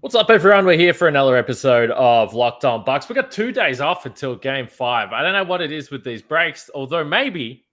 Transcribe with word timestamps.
What's 0.00 0.14
up, 0.14 0.30
everyone? 0.30 0.64
We're 0.64 0.78
here 0.78 0.94
for 0.94 1.08
another 1.08 1.36
episode 1.36 1.90
of 1.90 2.32
Locked 2.32 2.64
On 2.64 2.84
Bucks. 2.84 3.08
We 3.08 3.16
got 3.16 3.32
two 3.32 3.50
days 3.50 3.80
off 3.80 4.06
until 4.06 4.36
Game 4.36 4.68
Five. 4.68 5.12
I 5.12 5.22
don't 5.22 5.32
know 5.32 5.42
what 5.42 5.60
it 5.60 5.72
is 5.72 5.90
with 5.90 6.04
these 6.04 6.22
breaks, 6.22 6.70
although 6.72 7.02
maybe 7.02 7.66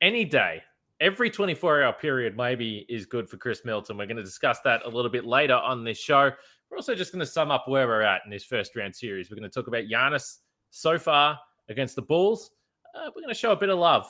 any 0.00 0.24
day, 0.24 0.62
every 1.00 1.32
24-hour 1.32 1.94
period, 1.94 2.36
maybe 2.36 2.86
is 2.88 3.04
good 3.04 3.28
for 3.28 3.36
Chris 3.36 3.62
Middleton. 3.64 3.98
We're 3.98 4.06
going 4.06 4.18
to 4.18 4.22
discuss 4.22 4.60
that 4.60 4.82
a 4.84 4.88
little 4.88 5.10
bit 5.10 5.24
later 5.24 5.56
on 5.56 5.82
this 5.82 5.98
show. 5.98 6.30
We're 6.70 6.76
also 6.76 6.94
just 6.94 7.10
going 7.10 7.18
to 7.18 7.26
sum 7.26 7.50
up 7.50 7.64
where 7.66 7.88
we're 7.88 8.02
at 8.02 8.22
in 8.24 8.30
this 8.30 8.44
first 8.44 8.76
round 8.76 8.94
series. 8.94 9.28
We're 9.28 9.36
going 9.36 9.50
to 9.50 9.52
talk 9.52 9.66
about 9.66 9.86
Giannis 9.92 10.36
so 10.70 11.00
far 11.00 11.36
against 11.68 11.96
the 11.96 12.02
Bulls. 12.02 12.52
Uh, 12.94 13.06
we're 13.06 13.22
going 13.22 13.34
to 13.34 13.40
show 13.40 13.50
a 13.50 13.56
bit 13.56 13.70
of 13.70 13.80
love 13.80 14.08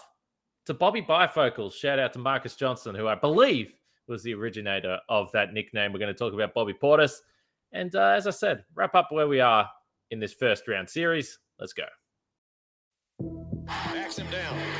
to 0.67 0.75
Bobby 0.75 1.01
Bifocals. 1.01 1.73
Shout 1.73 1.99
out 1.99 2.13
to 2.13 2.19
Marcus 2.19 2.55
Johnson, 2.55 2.95
who 2.95 3.09
I 3.09 3.15
believe 3.15 3.75
was 4.09 4.23
the 4.23 4.34
originator 4.34 4.98
of 5.09 5.30
that 5.32 5.52
nickname. 5.52 5.93
We're 5.93 5.98
going 5.98 6.12
to 6.12 6.18
talk 6.18 6.32
about 6.32 6.54
Bobby 6.54 6.75
Portis. 6.75 7.16
And 7.73 7.95
uh, 7.95 8.09
as 8.16 8.27
I 8.27 8.30
said, 8.30 8.64
wrap 8.75 8.95
up 8.95 9.08
where 9.11 9.29
we 9.29 9.40
are 9.40 9.68
in 10.11 10.21
this 10.21 10.32
first 10.32 10.68
round 10.68 10.89
series. 10.89 11.39
Let's 11.58 11.72
go. 11.72 11.85
Backs 13.67 14.18
him 14.18 14.31
down. 14.31 14.74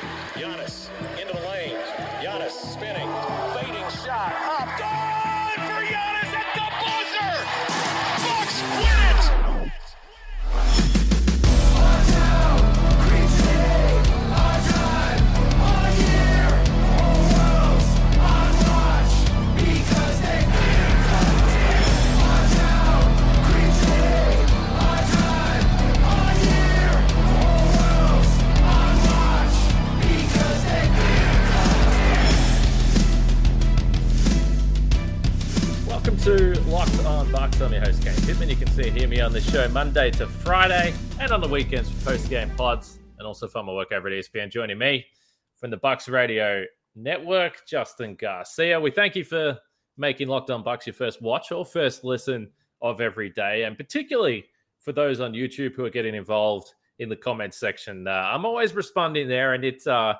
Me 39.15 39.21
on 39.21 39.33
the 39.33 39.41
show 39.41 39.69
Monday 39.69 40.11
to 40.11 40.27
Friday 40.27 40.93
and 41.21 41.31
on 41.31 41.41
the 41.41 41.47
weekends 41.47 41.89
for 41.89 42.11
post 42.11 42.29
game 42.29 42.51
pods 42.57 42.99
and 43.17 43.29
also 43.29 43.47
from 43.47 43.67
my 43.67 43.73
work 43.73 43.93
over 43.93 44.09
at 44.09 44.13
ESPN. 44.13 44.51
Joining 44.51 44.77
me 44.77 45.07
from 45.55 45.71
the 45.71 45.77
Bucks 45.77 46.09
Radio 46.09 46.65
Network, 46.97 47.65
Justin 47.65 48.17
Garcia. 48.17 48.81
We 48.81 48.91
thank 48.91 49.15
you 49.15 49.23
for 49.23 49.57
making 49.97 50.27
Locked 50.27 50.51
On 50.51 50.65
Bucks 50.65 50.89
your 50.89 50.95
first 50.95 51.23
watch 51.23 51.53
or 51.53 51.65
first 51.65 52.03
listen 52.03 52.51
of 52.83 53.01
every 53.01 53.31
day, 53.31 53.63
and 53.63 53.77
particularly 53.77 54.47
for 54.81 54.91
those 54.91 55.21
on 55.21 55.33
YouTube 55.33 55.77
who 55.77 55.85
are 55.85 55.91
getting 55.91 56.17
involved 56.17 56.75
in 56.99 57.09
the 57.09 57.15
comments 57.15 57.57
section. 57.57 58.09
Uh, 58.09 58.11
I'm 58.11 58.45
always 58.45 58.75
responding 58.75 59.29
there, 59.29 59.55
and 59.55 59.65
it's 59.65 59.87
uh, 59.87 60.15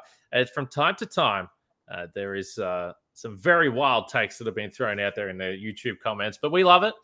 from 0.55 0.69
time 0.69 0.95
to 0.99 1.07
time. 1.07 1.49
Uh, 1.93 2.07
there 2.15 2.37
is 2.37 2.59
uh, 2.59 2.93
some 3.13 3.37
very 3.37 3.69
wild 3.69 4.07
takes 4.07 4.39
that 4.39 4.47
have 4.47 4.55
been 4.55 4.71
thrown 4.71 5.01
out 5.01 5.17
there 5.17 5.31
in 5.31 5.39
the 5.39 5.47
YouTube 5.61 5.99
comments, 5.99 6.39
but 6.41 6.53
we 6.53 6.63
love 6.63 6.85
it. 6.85 6.95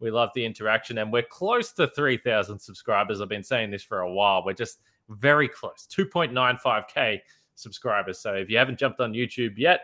We 0.00 0.10
love 0.10 0.30
the 0.34 0.44
interaction, 0.44 0.98
and 0.98 1.12
we're 1.12 1.22
close 1.22 1.72
to 1.72 1.86
3,000 1.86 2.58
subscribers. 2.58 3.20
I've 3.20 3.28
been 3.28 3.44
saying 3.44 3.70
this 3.70 3.82
for 3.82 4.00
a 4.00 4.12
while. 4.12 4.42
We're 4.44 4.54
just 4.54 4.80
very 5.08 5.48
close 5.48 5.86
2.95K 5.94 7.20
subscribers. 7.54 8.18
So 8.18 8.34
if 8.34 8.48
you 8.48 8.56
haven't 8.56 8.78
jumped 8.78 9.00
on 9.00 9.12
YouTube 9.12 9.54
yet, 9.56 9.82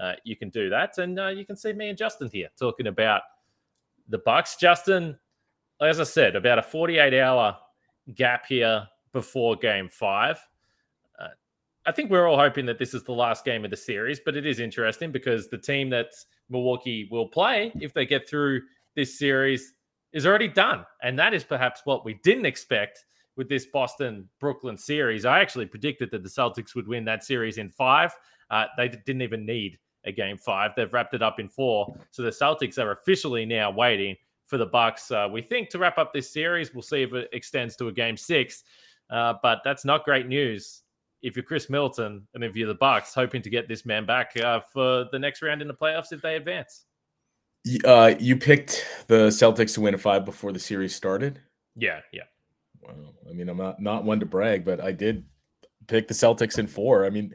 uh, 0.00 0.14
you 0.24 0.36
can 0.36 0.48
do 0.48 0.70
that. 0.70 0.96
And 0.98 1.18
uh, 1.18 1.28
you 1.28 1.44
can 1.44 1.56
see 1.56 1.72
me 1.72 1.88
and 1.88 1.98
Justin 1.98 2.30
here 2.32 2.48
talking 2.58 2.86
about 2.86 3.22
the 4.08 4.18
Bucks. 4.18 4.56
Justin, 4.56 5.18
as 5.80 6.00
I 6.00 6.04
said, 6.04 6.36
about 6.36 6.58
a 6.58 6.62
48 6.62 7.14
hour 7.14 7.56
gap 8.14 8.46
here 8.46 8.86
before 9.12 9.56
game 9.56 9.88
five. 9.88 10.38
Uh, 11.18 11.28
I 11.84 11.92
think 11.92 12.10
we're 12.10 12.26
all 12.26 12.38
hoping 12.38 12.66
that 12.66 12.78
this 12.78 12.94
is 12.94 13.04
the 13.04 13.12
last 13.12 13.44
game 13.44 13.64
of 13.64 13.70
the 13.70 13.76
series, 13.76 14.20
but 14.24 14.36
it 14.36 14.46
is 14.46 14.60
interesting 14.60 15.12
because 15.12 15.48
the 15.48 15.58
team 15.58 15.90
that 15.90 16.12
Milwaukee 16.48 17.08
will 17.10 17.28
play, 17.28 17.72
if 17.80 17.92
they 17.92 18.06
get 18.06 18.28
through 18.28 18.62
this 18.94 19.18
series, 19.18 19.74
is 20.12 20.26
already 20.26 20.48
done. 20.48 20.84
And 21.02 21.18
that 21.18 21.34
is 21.34 21.44
perhaps 21.44 21.82
what 21.84 22.04
we 22.04 22.14
didn't 22.22 22.46
expect 22.46 23.04
with 23.36 23.48
this 23.48 23.66
Boston 23.66 24.28
Brooklyn 24.40 24.76
series. 24.76 25.24
I 25.24 25.40
actually 25.40 25.66
predicted 25.66 26.10
that 26.10 26.22
the 26.22 26.28
Celtics 26.28 26.74
would 26.74 26.86
win 26.86 27.04
that 27.06 27.24
series 27.24 27.58
in 27.58 27.68
five. 27.68 28.12
Uh, 28.50 28.66
they 28.76 28.88
didn't 28.88 29.22
even 29.22 29.46
need 29.46 29.78
a 30.04 30.12
game 30.12 30.36
five. 30.36 30.72
They've 30.76 30.92
wrapped 30.92 31.14
it 31.14 31.22
up 31.22 31.40
in 31.40 31.48
four. 31.48 31.94
So 32.10 32.22
the 32.22 32.30
Celtics 32.30 32.78
are 32.78 32.92
officially 32.92 33.46
now 33.46 33.70
waiting 33.70 34.16
for 34.44 34.58
the 34.58 34.66
Bucks. 34.66 35.10
Uh, 35.10 35.28
we 35.32 35.40
think 35.40 35.70
to 35.70 35.78
wrap 35.78 35.96
up 35.96 36.12
this 36.12 36.30
series. 36.30 36.74
We'll 36.74 36.82
see 36.82 37.02
if 37.02 37.14
it 37.14 37.30
extends 37.32 37.76
to 37.76 37.88
a 37.88 37.92
game 37.92 38.16
six. 38.16 38.64
Uh, 39.08 39.34
but 39.42 39.60
that's 39.64 39.84
not 39.84 40.04
great 40.04 40.26
news 40.26 40.82
if 41.22 41.36
you're 41.36 41.44
Chris 41.44 41.70
Middleton 41.70 42.26
and 42.34 42.42
if 42.42 42.56
you're 42.56 42.68
the 42.68 42.74
Bucks, 42.74 43.14
hoping 43.14 43.42
to 43.42 43.50
get 43.50 43.68
this 43.68 43.86
man 43.86 44.04
back 44.04 44.36
uh, 44.36 44.60
for 44.60 45.06
the 45.12 45.18
next 45.18 45.40
round 45.40 45.62
in 45.62 45.68
the 45.68 45.74
playoffs 45.74 46.12
if 46.12 46.20
they 46.20 46.36
advance. 46.36 46.84
Uh, 47.84 48.14
you 48.18 48.36
picked 48.36 48.86
the 49.06 49.28
Celtics 49.28 49.74
to 49.74 49.80
win 49.80 49.94
a 49.94 49.98
five 49.98 50.24
before 50.24 50.52
the 50.52 50.58
series 50.58 50.94
started. 50.94 51.40
Yeah, 51.76 52.00
yeah. 52.12 52.24
Wow. 52.82 52.94
I 53.28 53.32
mean, 53.32 53.48
I'm 53.48 53.56
not 53.56 53.80
not 53.80 54.04
one 54.04 54.20
to 54.20 54.26
brag, 54.26 54.64
but 54.64 54.80
I 54.80 54.92
did 54.92 55.24
pick 55.86 56.08
the 56.08 56.14
Celtics 56.14 56.58
in 56.58 56.66
four. 56.66 57.06
I 57.06 57.10
mean, 57.10 57.34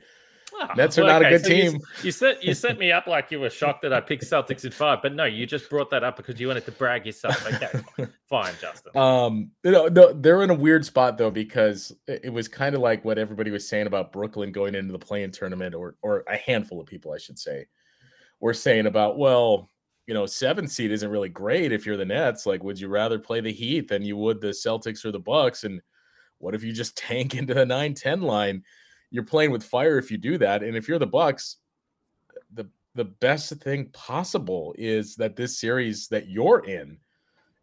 Ah, 0.59 0.73
Nets 0.75 0.97
are 0.97 1.03
well, 1.03 1.19
not 1.19 1.27
a 1.27 1.29
good 1.29 1.43
so 1.43 1.49
team. 1.49 1.81
You, 2.03 2.11
set 2.11 2.43
you 2.43 2.53
set 2.53 2.79
me 2.79 2.91
up 2.91 3.05
like 3.05 3.31
you 3.31 3.39
were 3.39 3.49
shocked 3.49 3.81
that 3.83 3.93
I 3.93 4.01
picked 4.01 4.23
Celtics 4.23 4.65
in 4.65 4.71
five, 4.71 4.99
but 5.01 5.13
no, 5.13 5.25
you 5.25 5.45
just 5.45 5.69
brought 5.69 5.89
that 5.91 6.03
up 6.03 6.17
because 6.17 6.39
you 6.39 6.47
wanted 6.47 6.65
to 6.65 6.71
brag 6.71 7.05
yourself. 7.05 7.45
Okay, 7.45 7.67
fine, 7.95 8.09
fine, 8.29 8.53
Justin. 8.59 8.97
Um, 8.97 9.51
you 9.63 9.71
know, 9.71 9.87
no, 9.87 10.13
they're 10.13 10.43
in 10.43 10.49
a 10.49 10.55
weird 10.55 10.85
spot 10.85 11.17
though 11.17 11.31
because 11.31 11.91
it 12.07 12.21
it 12.25 12.29
was 12.29 12.47
kind 12.47 12.75
of 12.75 12.81
like 12.81 13.05
what 13.05 13.17
everybody 13.17 13.51
was 13.51 13.67
saying 13.67 13.87
about 13.87 14.11
Brooklyn 14.11 14.51
going 14.51 14.73
into 14.73 14.91
the 14.91 14.99
play-in 14.99 15.31
tournament, 15.31 15.75
or 15.75 15.95
or 16.01 16.23
a 16.27 16.37
handful 16.37 16.79
of 16.79 16.87
people, 16.87 17.13
I 17.13 17.17
should 17.17 17.37
say, 17.37 17.65
were 18.39 18.53
saying 18.53 18.87
about 18.87 19.17
well, 19.17 19.69
you 20.07 20.13
know, 20.13 20.25
seven 20.25 20.67
seed 20.67 20.91
isn't 20.91 21.11
really 21.11 21.29
great 21.29 21.73
if 21.73 21.85
you're 21.85 21.97
the 21.97 22.05
Nets. 22.05 22.45
Like, 22.45 22.63
would 22.63 22.79
you 22.79 22.87
rather 22.87 23.19
play 23.19 23.41
the 23.41 23.51
Heat 23.51 23.89
than 23.89 24.03
you 24.03 24.15
would 24.17 24.39
the 24.39 24.47
Celtics 24.47 25.03
or 25.03 25.11
the 25.11 25.19
Bucks? 25.19 25.65
And 25.65 25.81
what 26.39 26.55
if 26.55 26.63
you 26.63 26.71
just 26.71 26.97
tank 26.97 27.35
into 27.35 27.53
the 27.53 27.65
9-10 27.65 28.23
line? 28.23 28.63
You're 29.11 29.23
playing 29.23 29.51
with 29.51 29.63
fire 29.63 29.97
if 29.97 30.09
you 30.09 30.17
do 30.17 30.37
that. 30.39 30.63
And 30.63 30.75
if 30.75 30.87
you're 30.87 30.99
the 30.99 31.05
Bucks, 31.05 31.57
the 32.53 32.69
the 32.95 33.05
best 33.05 33.53
thing 33.61 33.89
possible 33.93 34.73
is 34.75 35.15
that 35.17 35.35
this 35.35 35.59
series 35.59 36.07
that 36.07 36.27
you're 36.27 36.65
in 36.65 36.97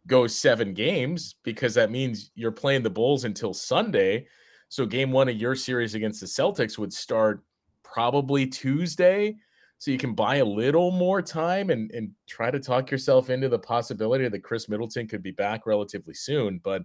goes 0.07 0.33
seven 0.33 0.73
games 0.73 1.35
because 1.43 1.73
that 1.73 1.91
means 1.91 2.31
you're 2.35 2.53
playing 2.53 2.83
the 2.83 2.89
Bulls 2.89 3.25
until 3.25 3.53
Sunday. 3.53 4.27
So 4.69 4.85
game 4.85 5.11
one 5.11 5.27
of 5.27 5.35
your 5.35 5.55
series 5.55 5.93
against 5.93 6.21
the 6.21 6.25
Celtics 6.25 6.77
would 6.77 6.93
start 6.93 7.43
probably 7.83 8.47
Tuesday. 8.47 9.35
So 9.77 9.91
you 9.91 9.97
can 9.97 10.13
buy 10.13 10.37
a 10.37 10.45
little 10.45 10.91
more 10.91 11.21
time 11.21 11.69
and, 11.69 11.91
and 11.91 12.11
try 12.27 12.49
to 12.49 12.59
talk 12.59 12.89
yourself 12.89 13.29
into 13.29 13.49
the 13.49 13.59
possibility 13.59 14.27
that 14.27 14.43
Chris 14.43 14.69
Middleton 14.69 15.07
could 15.07 15.21
be 15.21 15.31
back 15.31 15.65
relatively 15.65 16.13
soon. 16.13 16.59
But 16.63 16.83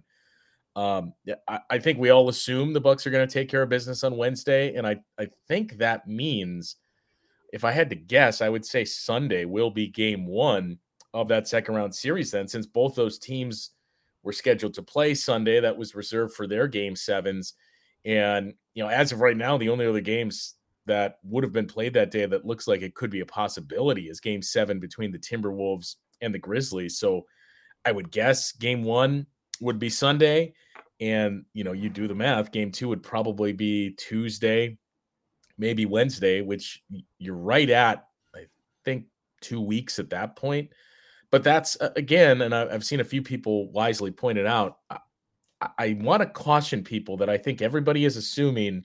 um, 0.75 1.13
I, 1.47 1.59
I 1.69 1.79
think 1.79 1.97
we 1.97 2.09
all 2.09 2.29
assume 2.29 2.73
the 2.73 2.81
Bucks 2.81 3.07
are 3.07 3.11
going 3.11 3.27
to 3.27 3.33
take 3.33 3.49
care 3.49 3.63
of 3.63 3.69
business 3.69 4.03
on 4.03 4.17
Wednesday. 4.17 4.75
And 4.75 4.85
I, 4.85 4.97
I 5.17 5.27
think 5.47 5.77
that 5.77 6.07
means 6.07 6.75
if 7.53 7.63
I 7.63 7.71
had 7.71 7.89
to 7.89 7.95
guess, 7.95 8.41
I 8.41 8.49
would 8.49 8.65
say 8.65 8.85
Sunday 8.85 9.45
will 9.45 9.71
be 9.71 9.87
game 9.87 10.25
one 10.25 10.77
of 11.13 11.27
that 11.27 11.47
second 11.47 11.75
round 11.75 11.93
series 11.93 12.31
then 12.31 12.47
since 12.47 12.65
both 12.65 12.95
those 12.95 13.19
teams 13.19 13.71
were 14.23 14.33
scheduled 14.33 14.73
to 14.75 14.83
play 14.83 15.13
Sunday 15.13 15.59
that 15.59 15.77
was 15.77 15.95
reserved 15.95 16.33
for 16.33 16.47
their 16.47 16.67
game 16.67 16.95
sevens 16.95 17.53
and 18.05 18.53
you 18.73 18.83
know 18.83 18.89
as 18.89 19.11
of 19.11 19.19
right 19.19 19.37
now 19.37 19.57
the 19.57 19.69
only 19.69 19.85
other 19.85 20.01
games 20.01 20.55
that 20.85 21.19
would 21.23 21.43
have 21.43 21.53
been 21.53 21.67
played 21.67 21.93
that 21.93 22.11
day 22.11 22.25
that 22.25 22.45
looks 22.45 22.67
like 22.67 22.81
it 22.81 22.95
could 22.95 23.09
be 23.09 23.19
a 23.19 23.25
possibility 23.25 24.09
is 24.09 24.19
game 24.19 24.41
7 24.41 24.79
between 24.79 25.11
the 25.11 25.19
Timberwolves 25.19 25.95
and 26.21 26.33
the 26.33 26.39
Grizzlies 26.39 26.97
so 26.97 27.25
I 27.85 27.91
would 27.91 28.11
guess 28.11 28.51
game 28.53 28.83
1 28.83 29.25
would 29.61 29.79
be 29.79 29.89
Sunday 29.89 30.53
and 30.99 31.45
you 31.53 31.63
know 31.63 31.73
you 31.73 31.89
do 31.89 32.07
the 32.07 32.15
math 32.15 32.51
game 32.51 32.71
2 32.71 32.87
would 32.87 33.03
probably 33.03 33.53
be 33.53 33.91
Tuesday 33.91 34.77
maybe 35.57 35.85
Wednesday 35.85 36.41
which 36.41 36.83
you're 37.19 37.35
right 37.35 37.69
at 37.69 38.07
I 38.35 38.45
think 38.83 39.05
2 39.41 39.61
weeks 39.61 39.99
at 39.99 40.09
that 40.09 40.35
point 40.35 40.71
but 41.31 41.45
that's 41.45 41.77
again, 41.95 42.41
and 42.41 42.53
I've 42.53 42.83
seen 42.83 42.99
a 42.99 43.05
few 43.05 43.21
people 43.21 43.71
wisely 43.71 44.11
point 44.11 44.37
it 44.37 44.45
out. 44.45 44.79
I, 44.89 44.97
I 45.77 45.97
want 46.01 46.21
to 46.21 46.27
caution 46.27 46.83
people 46.83 47.17
that 47.17 47.29
I 47.29 47.37
think 47.37 47.61
everybody 47.61 48.03
is 48.03 48.17
assuming 48.17 48.83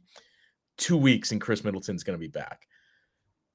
two 0.76 0.96
weeks 0.96 1.32
and 1.32 1.40
Chris 1.40 1.64
Middleton's 1.64 2.02
going 2.02 2.18
to 2.18 2.20
be 2.20 2.28
back. 2.28 2.66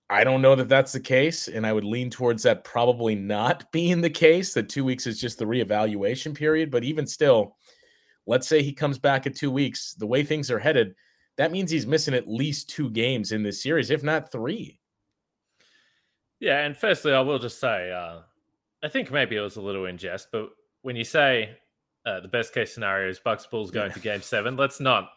I 0.09 0.25
don't 0.25 0.41
know 0.41 0.55
that 0.55 0.67
that's 0.67 0.91
the 0.91 0.99
case, 0.99 1.47
and 1.47 1.65
I 1.65 1.71
would 1.71 1.85
lean 1.85 2.09
towards 2.09 2.43
that 2.43 2.65
probably 2.65 3.15
not 3.15 3.71
being 3.71 4.01
the 4.01 4.09
case. 4.09 4.53
That 4.53 4.67
two 4.67 4.83
weeks 4.83 5.07
is 5.07 5.19
just 5.19 5.39
the 5.39 5.45
reevaluation 5.45 6.35
period. 6.35 6.69
But 6.69 6.83
even 6.83 7.07
still, 7.07 7.55
let's 8.25 8.47
say 8.47 8.61
he 8.61 8.73
comes 8.73 8.97
back 8.97 9.25
at 9.25 9.35
two 9.35 9.51
weeks. 9.51 9.93
The 9.93 10.07
way 10.07 10.23
things 10.23 10.51
are 10.51 10.59
headed, 10.59 10.95
that 11.37 11.51
means 11.51 11.71
he's 11.71 11.87
missing 11.87 12.13
at 12.13 12.27
least 12.27 12.69
two 12.69 12.89
games 12.89 13.31
in 13.31 13.41
this 13.41 13.63
series, 13.63 13.89
if 13.89 14.03
not 14.03 14.31
three. 14.31 14.79
Yeah, 16.41 16.65
and 16.65 16.75
firstly, 16.75 17.13
I 17.13 17.21
will 17.21 17.39
just 17.39 17.59
say, 17.59 17.91
uh, 17.91 18.19
I 18.83 18.89
think 18.89 19.11
maybe 19.11 19.37
it 19.37 19.41
was 19.41 19.55
a 19.55 19.61
little 19.61 19.85
in 19.85 19.97
jest, 19.97 20.27
but 20.31 20.49
when 20.81 20.95
you 20.95 21.03
say 21.03 21.57
uh, 22.05 22.19
the 22.19 22.27
best 22.27 22.53
case 22.53 22.73
scenario 22.73 23.09
is 23.09 23.19
Bucks 23.19 23.45
Bulls 23.45 23.71
going 23.71 23.89
yeah. 23.89 23.93
to 23.93 23.99
Game 23.99 24.21
Seven, 24.21 24.57
let's 24.57 24.79
not 24.79 25.11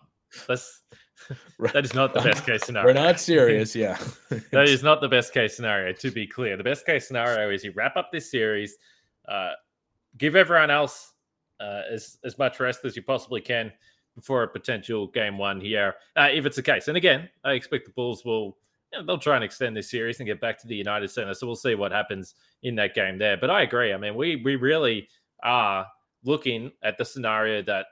let's 0.48 0.82
that 1.72 1.84
is 1.84 1.94
not 1.94 2.12
the 2.12 2.20
best 2.20 2.44
case 2.44 2.64
scenario. 2.64 2.86
We're 2.94 3.00
not 3.00 3.20
serious, 3.20 3.75
yeah. 3.75 3.98
that 4.52 4.69
is 4.69 4.82
not 4.82 5.00
the 5.00 5.08
best 5.08 5.32
case 5.32 5.56
scenario. 5.56 5.92
To 5.92 6.10
be 6.10 6.26
clear, 6.26 6.56
the 6.56 6.64
best 6.64 6.86
case 6.86 7.06
scenario 7.06 7.50
is 7.50 7.64
you 7.64 7.72
wrap 7.75 7.96
up 7.96 8.10
this 8.12 8.31
series, 8.31 8.76
uh, 9.28 9.52
give 10.19 10.36
everyone 10.36 10.70
else 10.70 11.12
uh, 11.60 11.82
as 11.90 12.19
as 12.25 12.38
much 12.38 12.60
rest 12.60 12.84
as 12.84 12.96
you 12.96 13.02
possibly 13.02 13.40
can 13.40 13.72
before 14.14 14.42
a 14.44 14.48
potential 14.48 15.08
game 15.08 15.38
one 15.38 15.60
here, 15.60 15.94
uh, 16.16 16.28
if 16.31 16.46
it's 16.46 16.56
the 16.56 16.62
case. 16.62 16.88
And 16.88 16.96
again, 16.96 17.28
I 17.42 17.52
expect 17.52 17.86
the 17.86 17.92
Bulls 17.92 18.25
will 18.25 18.56
you 18.92 19.00
know, 19.00 19.06
they'll 19.06 19.19
try 19.19 19.34
and 19.34 19.44
extend 19.44 19.76
this 19.76 19.90
series 19.90 20.20
and 20.20 20.26
get 20.26 20.40
back 20.40 20.58
to 20.58 20.69
the 20.69 20.76
United 20.76 21.08
Center. 21.08 21.34
So 21.34 21.46
we'll 21.46 21.56
see 21.56 21.75
what 21.75 21.90
happens 21.90 22.34
in 22.62 22.76
that 22.76 22.94
game 22.94 23.19
there. 23.19 23.36
But 23.36 23.50
I 23.50 23.62
agree. 23.62 23.92
I 23.92 23.96
mean, 23.96 24.14
we 24.14 24.36
we 24.36 24.56
really 24.56 25.08
are 25.42 25.86
looking 26.25 26.72
at 26.82 26.96
the 26.96 27.04
scenario 27.04 27.62
that 27.62 27.86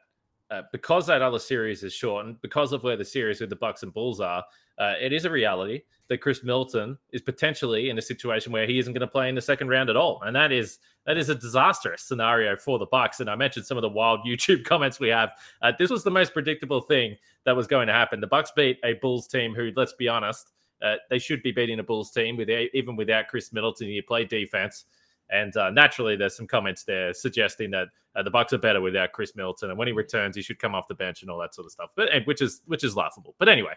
uh, 0.53 0.63
because 0.71 1.07
that 1.07 1.23
other 1.23 1.39
series 1.39 1.83
is 1.83 1.95
shortened, 1.95 2.39
because 2.43 2.73
of 2.73 2.83
where 2.83 2.97
the 2.97 3.05
series 3.05 3.41
with 3.41 3.49
the 3.49 3.57
Bucks 3.57 3.83
and 3.83 3.95
Bulls 3.95 4.21
are, 4.21 4.45
uh, 4.79 4.95
it 5.01 5.11
is 5.11 5.25
a 5.25 5.31
reality 5.31 5.81
that 6.09 6.21
Chris 6.21 6.45
Middleton 6.45 6.99
is 7.11 7.23
potentially 7.23 7.89
in 7.89 7.97
a 7.97 8.03
situation 8.03 8.53
where 8.53 8.67
he 8.67 8.79
isn't 8.79 8.93
going 8.93 9.01
to 9.01 9.07
play 9.07 9.31
in 9.31 9.35
the 9.35 9.41
second 9.41 9.69
round 9.69 9.89
at 9.89 9.97
all, 9.97 10.21
and 10.27 10.37
that 10.37 10.53
is 10.53 10.79
that 11.07 11.17
is 11.17 11.31
a 11.31 11.35
disastrous 11.35 12.03
scenario 12.03 12.55
for 12.55 12.79
the 12.79 12.87
Bucks. 12.87 13.21
And 13.21 13.31
I 13.31 13.35
mentioned 13.35 13.65
some 13.65 13.79
of 13.79 13.83
the 13.83 13.89
wild 13.89 14.21
YouTube 14.27 14.65
comments 14.65 15.01
we 15.01 15.09
have. 15.09 15.33
Uh, 15.63 15.73
this 15.79 15.91
was 15.91 16.05
the 16.05 16.11
most 16.11 16.35
predictable 16.35 16.83
thing 16.83 17.17
that 17.45 17.57
was 17.57 17.67
going 17.67 17.87
to 17.87 17.95
happen. 17.95 18.21
The 18.21 18.27
Bucks 18.27 18.53
beat 18.55 18.79
a 18.85 18.93
Bulls 18.95 19.27
team 19.27 19.55
who, 19.55 19.73
let's 19.75 19.95
be 19.95 20.07
honest, 20.07 20.53
uh, 20.83 20.97
they 21.09 21.19
should 21.19 21.43
be 21.43 21.53
beating 21.53 21.79
a 21.79 21.83
Bulls 21.83 22.11
team 22.11 22.37
with 22.37 22.51
even 22.75 22.95
without 22.95 23.29
Chris 23.29 23.53
Middleton. 23.53 23.89
He 23.89 24.03
played 24.03 24.29
defense. 24.29 24.85
And 25.32 25.56
uh, 25.56 25.70
naturally, 25.70 26.14
there's 26.14 26.37
some 26.37 26.46
comments 26.46 26.84
there 26.84 27.14
suggesting 27.14 27.70
that 27.70 27.88
uh, 28.14 28.23
the 28.23 28.31
Bucks 28.31 28.52
are 28.52 28.58
better 28.58 28.82
without 28.82 29.12
Chris 29.12 29.34
Middleton, 29.34 29.70
and 29.70 29.79
when 29.79 29.88
he 29.88 29.93
returns, 29.93 30.37
he 30.37 30.43
should 30.43 30.58
come 30.58 30.75
off 30.75 30.87
the 30.88 30.94
bench 30.94 31.23
and 31.23 31.31
all 31.31 31.38
that 31.38 31.55
sort 31.55 31.64
of 31.64 31.73
stuff. 31.73 31.90
But 31.96 32.11
which 32.26 32.43
is 32.43 32.61
which 32.67 32.84
is 32.84 32.94
laughable. 32.94 33.34
But 33.38 33.49
anyway, 33.49 33.73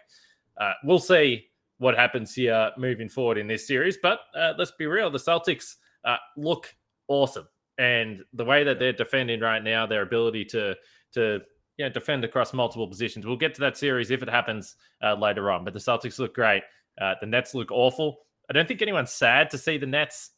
uh, 0.60 0.74
we'll 0.84 0.98
see 0.98 1.46
what 1.78 1.96
happens 1.96 2.34
here 2.34 2.70
moving 2.76 3.08
forward 3.08 3.38
in 3.38 3.46
this 3.46 3.66
series. 3.66 3.96
But 4.02 4.20
uh, 4.38 4.52
let's 4.58 4.72
be 4.72 4.86
real: 4.86 5.10
the 5.10 5.18
Celtics 5.18 5.76
uh, 6.04 6.18
look 6.36 6.74
awesome, 7.08 7.48
and 7.78 8.20
the 8.34 8.44
way 8.44 8.62
that 8.62 8.78
they're 8.78 8.92
defending 8.92 9.40
right 9.40 9.64
now, 9.64 9.86
their 9.86 10.02
ability 10.02 10.44
to 10.46 10.76
to 11.14 11.40
you 11.78 11.86
know, 11.86 11.88
defend 11.88 12.22
across 12.22 12.52
multiple 12.52 12.86
positions. 12.86 13.24
We'll 13.24 13.36
get 13.36 13.54
to 13.54 13.60
that 13.62 13.78
series 13.78 14.10
if 14.10 14.22
it 14.22 14.28
happens 14.28 14.76
uh, 15.02 15.14
later 15.14 15.50
on. 15.50 15.64
But 15.64 15.72
the 15.72 15.80
Celtics 15.80 16.18
look 16.18 16.34
great. 16.34 16.62
the 16.98 17.26
Nets 17.26 17.54
look 17.54 17.70
awful. 17.70 18.18
I 18.50 18.52
don't 18.52 18.68
think 18.68 18.82
anyone's 18.82 19.12
sad 19.12 19.50
to 19.50 19.58
see 19.58 19.78
the 19.78 19.86
Nets 19.86 20.32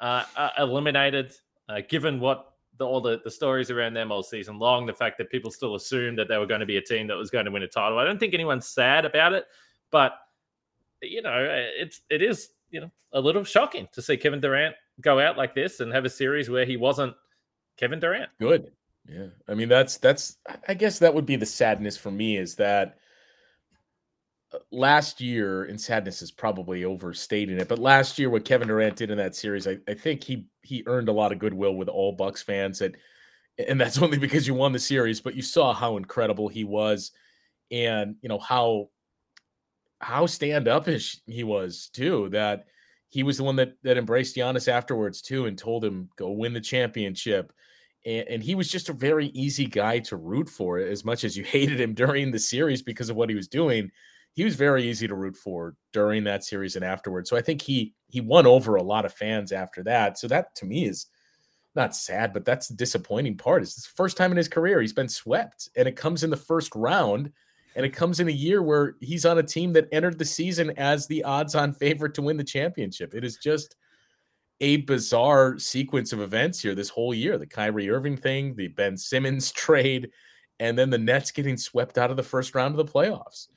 uh, 0.00 0.24
uh, 0.36 0.50
eliminated, 0.58 1.32
uh, 1.68 1.80
given 1.88 2.20
what 2.20 2.52
the, 2.78 2.86
all 2.86 3.00
the, 3.00 3.20
the 3.24 3.30
stories 3.30 3.70
around 3.70 3.94
them 3.94 4.10
all 4.10 4.22
season 4.22 4.58
long, 4.58 4.86
the 4.86 4.92
fact 4.92 5.18
that 5.18 5.30
people 5.30 5.50
still 5.50 5.74
assumed 5.74 6.18
that 6.18 6.28
they 6.28 6.38
were 6.38 6.46
going 6.46 6.60
to 6.60 6.66
be 6.66 6.76
a 6.76 6.82
team 6.82 7.06
that 7.06 7.16
was 7.16 7.30
going 7.30 7.44
to 7.44 7.50
win 7.50 7.62
a 7.62 7.68
title. 7.68 7.98
I 7.98 8.04
don't 8.04 8.18
think 8.18 8.34
anyone's 8.34 8.66
sad 8.66 9.04
about 9.04 9.32
it, 9.32 9.46
but 9.90 10.14
you 11.02 11.22
know, 11.22 11.46
it's 11.48 12.00
it 12.10 12.22
is 12.22 12.50
you 12.70 12.80
know 12.80 12.90
a 13.12 13.20
little 13.20 13.44
shocking 13.44 13.88
to 13.92 14.02
see 14.02 14.16
Kevin 14.16 14.40
Durant 14.40 14.74
go 15.00 15.20
out 15.20 15.36
like 15.36 15.54
this 15.54 15.80
and 15.80 15.92
have 15.92 16.04
a 16.04 16.10
series 16.10 16.50
where 16.50 16.64
he 16.64 16.76
wasn't 16.76 17.14
Kevin 17.76 18.00
Durant. 18.00 18.30
Good. 18.40 18.72
Yeah. 19.08 19.26
I 19.48 19.54
mean, 19.54 19.68
that's 19.68 19.98
that's 19.98 20.38
I 20.66 20.74
guess 20.74 20.98
that 21.00 21.14
would 21.14 21.26
be 21.26 21.36
the 21.36 21.46
sadness 21.46 21.96
for 21.96 22.10
me 22.10 22.36
is 22.38 22.56
that 22.56 22.98
last 24.70 25.20
year, 25.20 25.64
and 25.64 25.80
sadness 25.80 26.22
is 26.22 26.30
probably 26.30 26.84
overstating 26.84 27.58
it, 27.58 27.68
but 27.68 27.78
last 27.78 28.18
year 28.18 28.30
what 28.30 28.44
Kevin 28.44 28.68
Durant 28.68 28.96
did 28.96 29.10
in 29.10 29.18
that 29.18 29.36
series, 29.36 29.66
I, 29.66 29.78
I 29.88 29.94
think 29.94 30.22
he 30.22 30.46
he 30.62 30.82
earned 30.86 31.08
a 31.08 31.12
lot 31.12 31.32
of 31.32 31.38
goodwill 31.38 31.74
with 31.74 31.88
all 31.88 32.12
Bucks 32.12 32.42
fans, 32.42 32.80
and 32.80 32.96
and 33.58 33.80
that's 33.80 33.98
only 34.02 34.18
because 34.18 34.46
you 34.46 34.54
won 34.54 34.72
the 34.72 34.78
series, 34.78 35.20
but 35.20 35.34
you 35.34 35.42
saw 35.42 35.72
how 35.72 35.96
incredible 35.96 36.48
he 36.48 36.64
was, 36.64 37.12
and 37.70 38.16
you 38.22 38.28
know 38.28 38.38
how 38.38 38.90
how 40.00 40.26
stand 40.26 40.66
upish 40.66 41.18
he 41.26 41.44
was 41.44 41.90
too. 41.92 42.28
That 42.30 42.66
he 43.08 43.22
was 43.22 43.36
the 43.36 43.44
one 43.44 43.56
that 43.56 43.76
that 43.82 43.98
embraced 43.98 44.36
Giannis 44.36 44.68
afterwards 44.68 45.22
too, 45.22 45.46
and 45.46 45.56
told 45.56 45.84
him 45.84 46.10
go 46.16 46.30
win 46.30 46.52
the 46.52 46.60
championship. 46.60 47.52
And, 48.06 48.28
and 48.28 48.42
he 48.42 48.54
was 48.54 48.68
just 48.68 48.90
a 48.90 48.92
very 48.92 49.28
easy 49.28 49.64
guy 49.64 50.00
to 50.00 50.16
root 50.16 50.48
for, 50.48 50.78
as 50.78 51.04
much 51.04 51.24
as 51.24 51.36
you 51.36 51.44
hated 51.44 51.80
him 51.80 51.94
during 51.94 52.30
the 52.30 52.38
series 52.38 52.82
because 52.82 53.10
of 53.10 53.16
what 53.16 53.30
he 53.30 53.36
was 53.36 53.48
doing 53.48 53.90
he 54.34 54.44
was 54.44 54.56
very 54.56 54.84
easy 54.88 55.06
to 55.06 55.14
root 55.14 55.36
for 55.36 55.76
during 55.92 56.24
that 56.24 56.44
series 56.44 56.76
and 56.76 56.84
afterwards. 56.84 57.30
So 57.30 57.36
I 57.36 57.42
think 57.42 57.62
he 57.62 57.94
he 58.08 58.20
won 58.20 58.46
over 58.46 58.76
a 58.76 58.82
lot 58.82 59.04
of 59.04 59.14
fans 59.14 59.52
after 59.52 59.82
that. 59.84 60.18
So 60.18 60.28
that 60.28 60.54
to 60.56 60.66
me 60.66 60.86
is 60.86 61.06
not 61.74 61.96
sad, 61.96 62.32
but 62.32 62.44
that's 62.44 62.68
the 62.68 62.74
disappointing 62.74 63.36
part. 63.36 63.62
Is 63.62 63.74
the 63.74 63.88
first 63.94 64.16
time 64.16 64.30
in 64.30 64.36
his 64.36 64.48
career 64.48 64.80
he's 64.80 64.92
been 64.92 65.08
swept, 65.08 65.68
and 65.76 65.88
it 65.88 65.96
comes 65.96 66.24
in 66.24 66.30
the 66.30 66.36
first 66.36 66.74
round, 66.74 67.30
and 67.76 67.86
it 67.86 67.90
comes 67.90 68.20
in 68.20 68.28
a 68.28 68.32
year 68.32 68.62
where 68.62 68.96
he's 69.00 69.24
on 69.24 69.38
a 69.38 69.42
team 69.42 69.72
that 69.72 69.88
entered 69.92 70.18
the 70.18 70.24
season 70.24 70.70
as 70.76 71.06
the 71.06 71.22
odds-on 71.24 71.72
favorite 71.72 72.14
to 72.14 72.22
win 72.22 72.36
the 72.36 72.44
championship. 72.44 73.14
It 73.14 73.24
is 73.24 73.36
just 73.36 73.76
a 74.60 74.78
bizarre 74.78 75.58
sequence 75.58 76.12
of 76.12 76.20
events 76.20 76.60
here 76.60 76.74
this 76.74 76.88
whole 76.88 77.12
year. 77.12 77.38
The 77.38 77.46
Kyrie 77.46 77.90
Irving 77.90 78.16
thing, 78.16 78.54
the 78.54 78.68
Ben 78.68 78.96
Simmons 78.96 79.50
trade, 79.52 80.10
and 80.60 80.78
then 80.78 80.90
the 80.90 80.98
Nets 80.98 81.30
getting 81.30 81.56
swept 81.56 81.98
out 81.98 82.10
of 82.10 82.16
the 82.16 82.22
first 82.22 82.54
round 82.54 82.78
of 82.78 82.84
the 82.84 82.92
playoffs. 82.92 83.48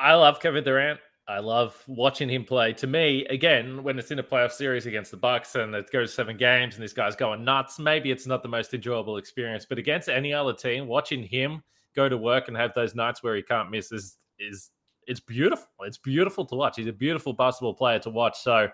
I 0.00 0.14
love 0.14 0.40
Kevin 0.40 0.64
Durant. 0.64 1.00
I 1.26 1.38
love 1.38 1.82
watching 1.86 2.28
him 2.28 2.44
play. 2.44 2.74
To 2.74 2.86
me, 2.86 3.24
again, 3.26 3.82
when 3.82 3.98
it's 3.98 4.10
in 4.10 4.18
a 4.18 4.22
playoff 4.22 4.52
series 4.52 4.84
against 4.84 5.10
the 5.10 5.16
Bucks 5.16 5.54
and 5.54 5.74
it 5.74 5.90
goes 5.90 6.12
seven 6.12 6.36
games 6.36 6.74
and 6.74 6.84
this 6.84 6.92
guy's 6.92 7.16
going 7.16 7.44
nuts, 7.44 7.78
maybe 7.78 8.10
it's 8.10 8.26
not 8.26 8.42
the 8.42 8.48
most 8.48 8.74
enjoyable 8.74 9.16
experience. 9.16 9.64
But 9.66 9.78
against 9.78 10.08
any 10.08 10.34
other 10.34 10.52
team, 10.52 10.86
watching 10.86 11.22
him 11.22 11.62
go 11.96 12.08
to 12.08 12.18
work 12.18 12.48
and 12.48 12.56
have 12.56 12.74
those 12.74 12.94
nights 12.94 13.22
where 13.22 13.36
he 13.36 13.42
can't 13.42 13.70
miss 13.70 13.90
is 13.90 14.18
is 14.38 14.70
it's 15.06 15.20
beautiful. 15.20 15.66
It's 15.80 15.98
beautiful 15.98 16.44
to 16.46 16.54
watch. 16.54 16.76
He's 16.76 16.86
a 16.86 16.92
beautiful 16.92 17.32
basketball 17.32 17.74
player 17.74 17.98
to 18.00 18.10
watch. 18.10 18.38
So 18.40 18.68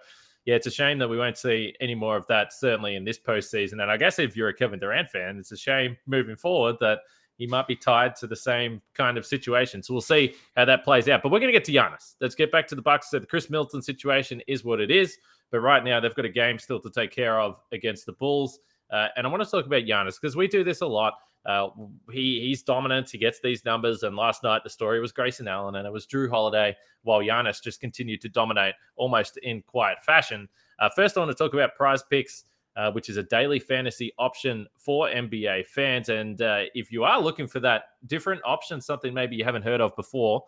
yeah, 0.44 0.54
it's 0.54 0.66
a 0.66 0.70
shame 0.70 0.98
that 0.98 1.08
we 1.08 1.18
won't 1.18 1.38
see 1.38 1.74
any 1.80 1.94
more 1.94 2.16
of 2.16 2.26
that, 2.28 2.52
certainly 2.52 2.96
in 2.96 3.04
this 3.04 3.18
postseason. 3.18 3.82
And 3.82 3.90
I 3.90 3.96
guess 3.96 4.18
if 4.18 4.36
you're 4.36 4.48
a 4.48 4.54
Kevin 4.54 4.80
Durant 4.80 5.08
fan, 5.08 5.38
it's 5.38 5.52
a 5.52 5.56
shame 5.56 5.96
moving 6.06 6.36
forward 6.36 6.76
that 6.80 7.00
he 7.40 7.46
might 7.46 7.66
be 7.66 7.74
tied 7.74 8.14
to 8.14 8.26
the 8.26 8.36
same 8.36 8.82
kind 8.92 9.16
of 9.16 9.24
situation. 9.24 9.82
So 9.82 9.94
we'll 9.94 10.02
see 10.02 10.34
how 10.56 10.66
that 10.66 10.84
plays 10.84 11.08
out. 11.08 11.22
But 11.22 11.32
we're 11.32 11.38
going 11.38 11.48
to 11.50 11.58
get 11.58 11.64
to 11.64 11.72
Giannis. 11.72 12.16
Let's 12.20 12.34
get 12.34 12.52
back 12.52 12.68
to 12.68 12.74
the 12.74 12.82
Bucks. 12.82 13.10
So 13.10 13.18
the 13.18 13.24
Chris 13.24 13.48
Middleton 13.48 13.80
situation 13.80 14.42
is 14.46 14.62
what 14.62 14.78
it 14.78 14.90
is. 14.90 15.16
But 15.50 15.60
right 15.60 15.82
now 15.82 16.00
they've 16.00 16.14
got 16.14 16.26
a 16.26 16.30
game 16.30 16.58
still 16.58 16.78
to 16.80 16.90
take 16.90 17.10
care 17.10 17.40
of 17.40 17.58
against 17.72 18.04
the 18.04 18.12
Bulls. 18.12 18.60
Uh, 18.92 19.06
and 19.16 19.26
I 19.26 19.30
want 19.30 19.42
to 19.42 19.50
talk 19.50 19.64
about 19.64 19.84
Giannis 19.84 20.20
because 20.20 20.36
we 20.36 20.48
do 20.48 20.62
this 20.62 20.82
a 20.82 20.86
lot. 20.86 21.14
Uh, 21.46 21.68
he 22.12 22.40
he's 22.40 22.62
dominant. 22.62 23.08
He 23.08 23.16
gets 23.16 23.40
these 23.40 23.64
numbers. 23.64 24.02
And 24.02 24.14
last 24.14 24.42
night 24.42 24.60
the 24.62 24.68
story 24.68 25.00
was 25.00 25.10
Grayson 25.10 25.48
Allen 25.48 25.76
and 25.76 25.86
it 25.86 25.92
was 25.92 26.06
Jrue 26.06 26.28
Holiday, 26.28 26.76
while 27.04 27.20
Giannis 27.20 27.62
just 27.62 27.80
continued 27.80 28.20
to 28.20 28.28
dominate 28.28 28.74
almost 28.96 29.38
in 29.38 29.62
quiet 29.62 30.02
fashion. 30.04 30.46
Uh, 30.78 30.90
first, 30.94 31.16
I 31.16 31.20
want 31.20 31.30
to 31.30 31.42
talk 31.42 31.54
about 31.54 31.74
Prize 31.74 32.02
Picks 32.02 32.44
uh, 32.76 32.90
which 32.92 33.08
is 33.08 33.16
a 33.16 33.22
daily 33.22 33.58
fantasy 33.58 34.12
option 34.18 34.66
for 34.76 35.08
NBA 35.08 35.66
fans. 35.66 36.08
And 36.08 36.40
uh, 36.40 36.62
if 36.74 36.92
you 36.92 37.04
are 37.04 37.20
looking 37.20 37.46
for 37.46 37.60
that 37.60 37.84
different 38.06 38.40
option, 38.44 38.80
something 38.80 39.12
maybe 39.12 39.36
you 39.36 39.44
haven't 39.44 39.62
heard 39.62 39.80
of 39.80 39.94
before, 39.96 40.44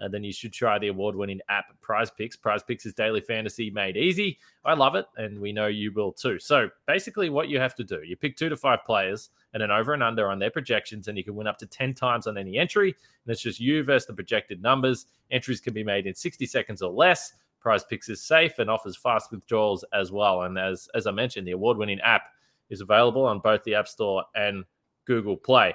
uh, 0.00 0.08
then 0.08 0.22
you 0.22 0.32
should 0.32 0.52
try 0.52 0.78
the 0.78 0.88
award 0.88 1.16
winning 1.16 1.40
app 1.48 1.66
Prize 1.80 2.10
Picks. 2.10 2.36
Prize 2.36 2.62
Picks 2.62 2.86
is 2.86 2.94
daily 2.94 3.20
fantasy 3.20 3.70
made 3.70 3.96
easy. 3.96 4.38
I 4.64 4.74
love 4.74 4.94
it, 4.94 5.06
and 5.16 5.40
we 5.40 5.52
know 5.52 5.66
you 5.68 5.92
will 5.92 6.12
too. 6.12 6.38
So 6.38 6.68
basically, 6.86 7.30
what 7.30 7.48
you 7.48 7.58
have 7.58 7.74
to 7.76 7.84
do, 7.84 8.00
you 8.04 8.16
pick 8.16 8.36
two 8.36 8.48
to 8.48 8.56
five 8.56 8.80
players 8.84 9.30
and 9.54 9.62
an 9.62 9.70
over 9.70 9.94
and 9.94 10.02
under 10.02 10.28
on 10.28 10.38
their 10.38 10.50
projections, 10.50 11.08
and 11.08 11.16
you 11.16 11.24
can 11.24 11.34
win 11.34 11.46
up 11.46 11.56
to 11.58 11.66
10 11.66 11.94
times 11.94 12.26
on 12.26 12.36
any 12.36 12.58
entry. 12.58 12.88
And 12.88 13.32
it's 13.32 13.40
just 13.40 13.58
you 13.58 13.82
versus 13.84 14.06
the 14.06 14.12
projected 14.12 14.60
numbers. 14.60 15.06
Entries 15.30 15.60
can 15.60 15.72
be 15.72 15.84
made 15.84 16.06
in 16.06 16.14
60 16.14 16.44
seconds 16.46 16.82
or 16.82 16.92
less. 16.92 17.32
Prize 17.66 17.82
Picks 17.82 18.08
is 18.08 18.22
safe 18.22 18.60
and 18.60 18.70
offers 18.70 18.96
fast 18.96 19.32
withdrawals 19.32 19.84
as 19.92 20.12
well. 20.12 20.42
And 20.42 20.56
as 20.56 20.88
as 20.94 21.08
I 21.08 21.10
mentioned, 21.10 21.48
the 21.48 21.50
award-winning 21.50 21.98
app 21.98 22.22
is 22.70 22.80
available 22.80 23.24
on 23.24 23.40
both 23.40 23.64
the 23.64 23.74
App 23.74 23.88
Store 23.88 24.22
and 24.36 24.64
Google 25.04 25.36
Play. 25.36 25.74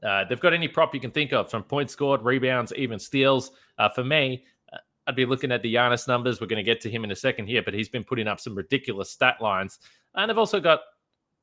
Uh, 0.00 0.24
they've 0.28 0.38
got 0.38 0.52
any 0.52 0.68
prop 0.68 0.94
you 0.94 1.00
can 1.00 1.10
think 1.10 1.32
of, 1.32 1.50
from 1.50 1.64
points 1.64 1.92
scored, 1.92 2.22
rebounds, 2.22 2.72
even 2.76 3.00
steals. 3.00 3.50
Uh, 3.78 3.88
for 3.88 4.04
me, 4.04 4.44
uh, 4.72 4.76
I'd 5.08 5.16
be 5.16 5.26
looking 5.26 5.50
at 5.50 5.60
the 5.64 5.74
Giannis 5.74 6.06
numbers. 6.06 6.40
We're 6.40 6.46
going 6.46 6.64
to 6.64 6.70
get 6.70 6.80
to 6.82 6.90
him 6.90 7.02
in 7.02 7.10
a 7.10 7.16
second 7.16 7.48
here, 7.48 7.64
but 7.64 7.74
he's 7.74 7.88
been 7.88 8.04
putting 8.04 8.28
up 8.28 8.38
some 8.38 8.54
ridiculous 8.54 9.10
stat 9.10 9.40
lines. 9.40 9.80
And 10.14 10.30
they've 10.30 10.38
also 10.38 10.60
got 10.60 10.82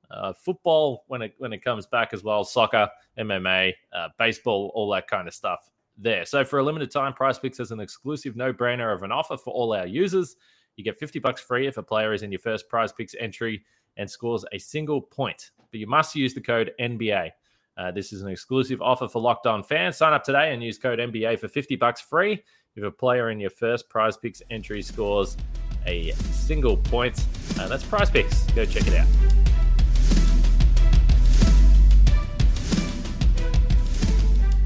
uh, 0.09 0.31
football 0.31 1.03
when 1.07 1.21
it 1.21 1.33
when 1.37 1.51
it 1.51 1.61
comes 1.61 1.85
back 1.85 2.13
as 2.13 2.23
well, 2.23 2.45
soccer, 2.45 2.89
MMA, 3.17 3.73
uh, 3.91 4.07
baseball, 4.17 4.71
all 4.73 4.89
that 4.91 5.09
kind 5.09 5.27
of 5.27 5.33
stuff 5.33 5.69
there. 5.99 6.25
So 6.25 6.43
for 6.43 6.59
a 6.59 6.63
limited 6.63 6.91
time, 6.91 7.13
Prize 7.13 7.37
Picks 7.37 7.57
has 7.57 7.71
an 7.71 7.79
exclusive 7.79 8.35
no-brainer 8.35 8.93
of 8.93 9.03
an 9.03 9.11
offer 9.11 9.37
for 9.37 9.51
all 9.51 9.73
our 9.73 9.85
users. 9.85 10.35
You 10.75 10.83
get 10.83 10.97
50 10.97 11.19
bucks 11.19 11.41
free 11.41 11.67
if 11.67 11.77
a 11.77 11.83
player 11.83 12.13
is 12.13 12.23
in 12.23 12.31
your 12.31 12.39
first 12.39 12.69
Prize 12.69 12.91
Picks 12.91 13.15
entry 13.19 13.63
and 13.97 14.09
scores 14.09 14.45
a 14.53 14.57
single 14.57 15.01
point. 15.01 15.51
But 15.71 15.79
you 15.79 15.87
must 15.87 16.15
use 16.15 16.33
the 16.33 16.41
code 16.41 16.71
NBA. 16.79 17.31
Uh, 17.77 17.91
this 17.91 18.11
is 18.11 18.21
an 18.21 18.29
exclusive 18.29 18.81
offer 18.81 19.07
for 19.07 19.21
Locked 19.21 19.45
On 19.45 19.63
fans. 19.63 19.97
Sign 19.97 20.13
up 20.13 20.23
today 20.23 20.53
and 20.53 20.63
use 20.63 20.77
code 20.77 20.99
NBA 20.99 21.39
for 21.39 21.47
50 21.47 21.75
bucks 21.75 22.01
free 22.01 22.43
if 22.75 22.83
a 22.83 22.91
player 22.91 23.29
in 23.29 23.39
your 23.39 23.49
first 23.49 23.89
Prize 23.89 24.17
Picks 24.17 24.41
entry 24.49 24.81
scores 24.81 25.37
a 25.85 26.11
single 26.31 26.77
point. 26.77 27.25
Uh, 27.59 27.67
that's 27.67 27.83
Prize 27.83 28.09
Picks. 28.09 28.43
Go 28.51 28.65
check 28.65 28.87
it 28.87 28.95
out. 28.95 29.07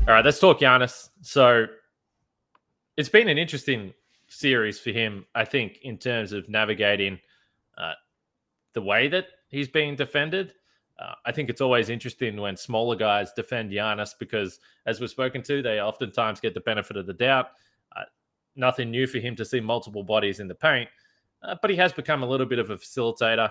All 0.05 0.13
right, 0.13 0.25
let's 0.25 0.39
talk 0.39 0.59
Giannis. 0.59 1.09
So 1.23 1.67
it's 2.97 3.07
been 3.07 3.29
an 3.29 3.37
interesting 3.37 3.93
series 4.27 4.77
for 4.77 4.89
him, 4.89 5.25
I 5.33 5.45
think, 5.45 5.79
in 5.83 5.97
terms 5.97 6.33
of 6.33 6.49
navigating 6.49 7.17
uh, 7.77 7.93
the 8.73 8.81
way 8.81 9.07
that 9.07 9.27
he's 9.47 9.69
being 9.69 9.95
defended. 9.95 10.53
Uh, 10.99 11.13
I 11.25 11.31
think 11.31 11.49
it's 11.49 11.61
always 11.61 11.89
interesting 11.89 12.39
when 12.39 12.57
smaller 12.57 12.97
guys 12.97 13.31
defend 13.31 13.71
Giannis 13.71 14.11
because, 14.19 14.59
as 14.85 14.99
we've 14.99 15.09
spoken 15.09 15.41
to, 15.43 15.61
they 15.61 15.79
oftentimes 15.79 16.41
get 16.41 16.53
the 16.53 16.59
benefit 16.59 16.97
of 16.97 17.07
the 17.07 17.13
doubt. 17.13 17.47
Uh, 17.95 18.03
nothing 18.57 18.91
new 18.91 19.07
for 19.07 19.19
him 19.19 19.33
to 19.37 19.45
see 19.45 19.61
multiple 19.61 20.03
bodies 20.03 20.41
in 20.41 20.49
the 20.49 20.55
paint, 20.55 20.89
uh, 21.41 21.55
but 21.61 21.71
he 21.71 21.77
has 21.77 21.93
become 21.93 22.23
a 22.23 22.27
little 22.27 22.45
bit 22.45 22.59
of 22.59 22.69
a 22.69 22.75
facilitator. 22.75 23.49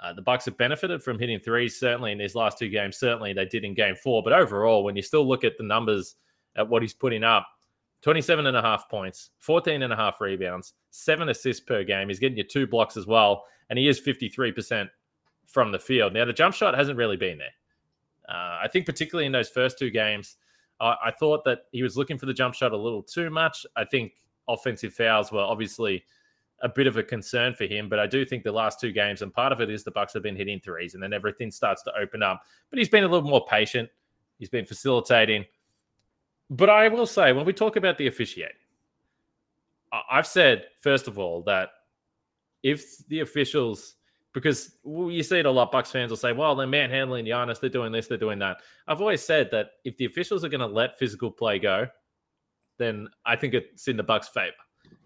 Uh, 0.00 0.12
the 0.12 0.22
Bucks 0.22 0.44
have 0.44 0.56
benefited 0.56 1.02
from 1.02 1.18
hitting 1.18 1.40
threes, 1.40 1.78
certainly 1.78 2.12
in 2.12 2.18
these 2.18 2.36
last 2.36 2.56
two 2.56 2.68
games. 2.68 2.96
Certainly 2.96 3.32
they 3.32 3.46
did 3.46 3.64
in 3.64 3.74
Game 3.74 3.96
Four, 3.96 4.22
but 4.22 4.32
overall, 4.32 4.84
when 4.84 4.94
you 4.94 5.02
still 5.02 5.26
look 5.26 5.42
at 5.42 5.58
the 5.58 5.64
numbers 5.64 6.14
at 6.56 6.68
what 6.68 6.82
he's 6.82 6.94
putting 6.94 7.24
up, 7.24 7.46
27 8.02 8.46
and 8.46 8.56
a 8.56 8.62
half 8.62 8.88
points, 8.88 9.30
14 9.38 9.82
and 9.82 9.92
a 9.92 9.96
half 9.96 10.20
rebounds, 10.20 10.74
seven 10.90 11.28
assists 11.28 11.60
per 11.60 11.84
game. 11.84 12.08
He's 12.08 12.18
getting 12.18 12.38
you 12.38 12.44
two 12.44 12.66
blocks 12.66 12.96
as 12.96 13.06
well, 13.06 13.44
and 13.68 13.78
he 13.78 13.88
is 13.88 14.00
53% 14.00 14.88
from 15.46 15.72
the 15.72 15.78
field. 15.78 16.14
Now, 16.14 16.24
the 16.24 16.32
jump 16.32 16.54
shot 16.54 16.76
hasn't 16.76 16.96
really 16.96 17.16
been 17.16 17.38
there. 17.38 17.48
Uh, 18.28 18.60
I 18.62 18.68
think, 18.72 18.86
particularly 18.86 19.26
in 19.26 19.32
those 19.32 19.48
first 19.48 19.78
two 19.78 19.90
games, 19.90 20.36
uh, 20.80 20.94
I 21.04 21.10
thought 21.10 21.44
that 21.44 21.62
he 21.72 21.82
was 21.82 21.96
looking 21.96 22.16
for 22.16 22.26
the 22.26 22.34
jump 22.34 22.54
shot 22.54 22.72
a 22.72 22.76
little 22.76 23.02
too 23.02 23.28
much. 23.28 23.66
I 23.76 23.84
think 23.84 24.14
offensive 24.48 24.94
fouls 24.94 25.30
were 25.30 25.40
obviously 25.40 26.04
a 26.62 26.68
bit 26.68 26.86
of 26.86 26.96
a 26.96 27.02
concern 27.02 27.54
for 27.54 27.64
him, 27.64 27.88
but 27.88 27.98
I 27.98 28.06
do 28.06 28.24
think 28.24 28.44
the 28.44 28.52
last 28.52 28.80
two 28.80 28.92
games, 28.92 29.22
and 29.22 29.32
part 29.32 29.52
of 29.52 29.60
it 29.60 29.70
is 29.70 29.82
the 29.82 29.90
Bucks 29.90 30.12
have 30.14 30.22
been 30.22 30.36
hitting 30.36 30.60
threes, 30.60 30.94
and 30.94 31.02
then 31.02 31.12
everything 31.12 31.50
starts 31.50 31.82
to 31.84 31.92
open 31.98 32.22
up. 32.22 32.42
But 32.70 32.78
he's 32.78 32.88
been 32.88 33.04
a 33.04 33.08
little 33.08 33.28
more 33.28 33.44
patient. 33.46 33.88
He's 34.38 34.50
been 34.50 34.64
facilitating. 34.64 35.44
But 36.50 36.68
I 36.68 36.88
will 36.88 37.06
say, 37.06 37.32
when 37.32 37.46
we 37.46 37.52
talk 37.52 37.76
about 37.76 37.96
the 37.96 38.08
officiating, 38.08 38.56
I've 40.10 40.26
said 40.26 40.66
first 40.80 41.08
of 41.08 41.18
all 41.18 41.42
that 41.42 41.70
if 42.62 42.98
the 43.08 43.20
officials, 43.20 43.96
because 44.32 44.76
you 44.84 45.22
see 45.22 45.38
it 45.38 45.46
a 45.46 45.50
lot, 45.50 45.72
Bucks 45.72 45.90
fans 45.90 46.10
will 46.10 46.16
say, 46.16 46.32
"Well, 46.32 46.54
they're 46.54 46.66
manhandling 46.66 47.24
Giannis, 47.24 47.60
they're 47.60 47.70
doing 47.70 47.92
this, 47.92 48.06
they're 48.06 48.18
doing 48.18 48.38
that." 48.40 48.58
I've 48.86 49.00
always 49.00 49.22
said 49.22 49.50
that 49.52 49.70
if 49.84 49.96
the 49.96 50.04
officials 50.04 50.44
are 50.44 50.48
going 50.48 50.60
to 50.60 50.66
let 50.66 50.98
physical 50.98 51.30
play 51.30 51.58
go, 51.58 51.88
then 52.78 53.08
I 53.24 53.36
think 53.36 53.54
it's 53.54 53.88
in 53.88 53.96
the 53.96 54.02
Bucks' 54.02 54.28
favor 54.28 54.54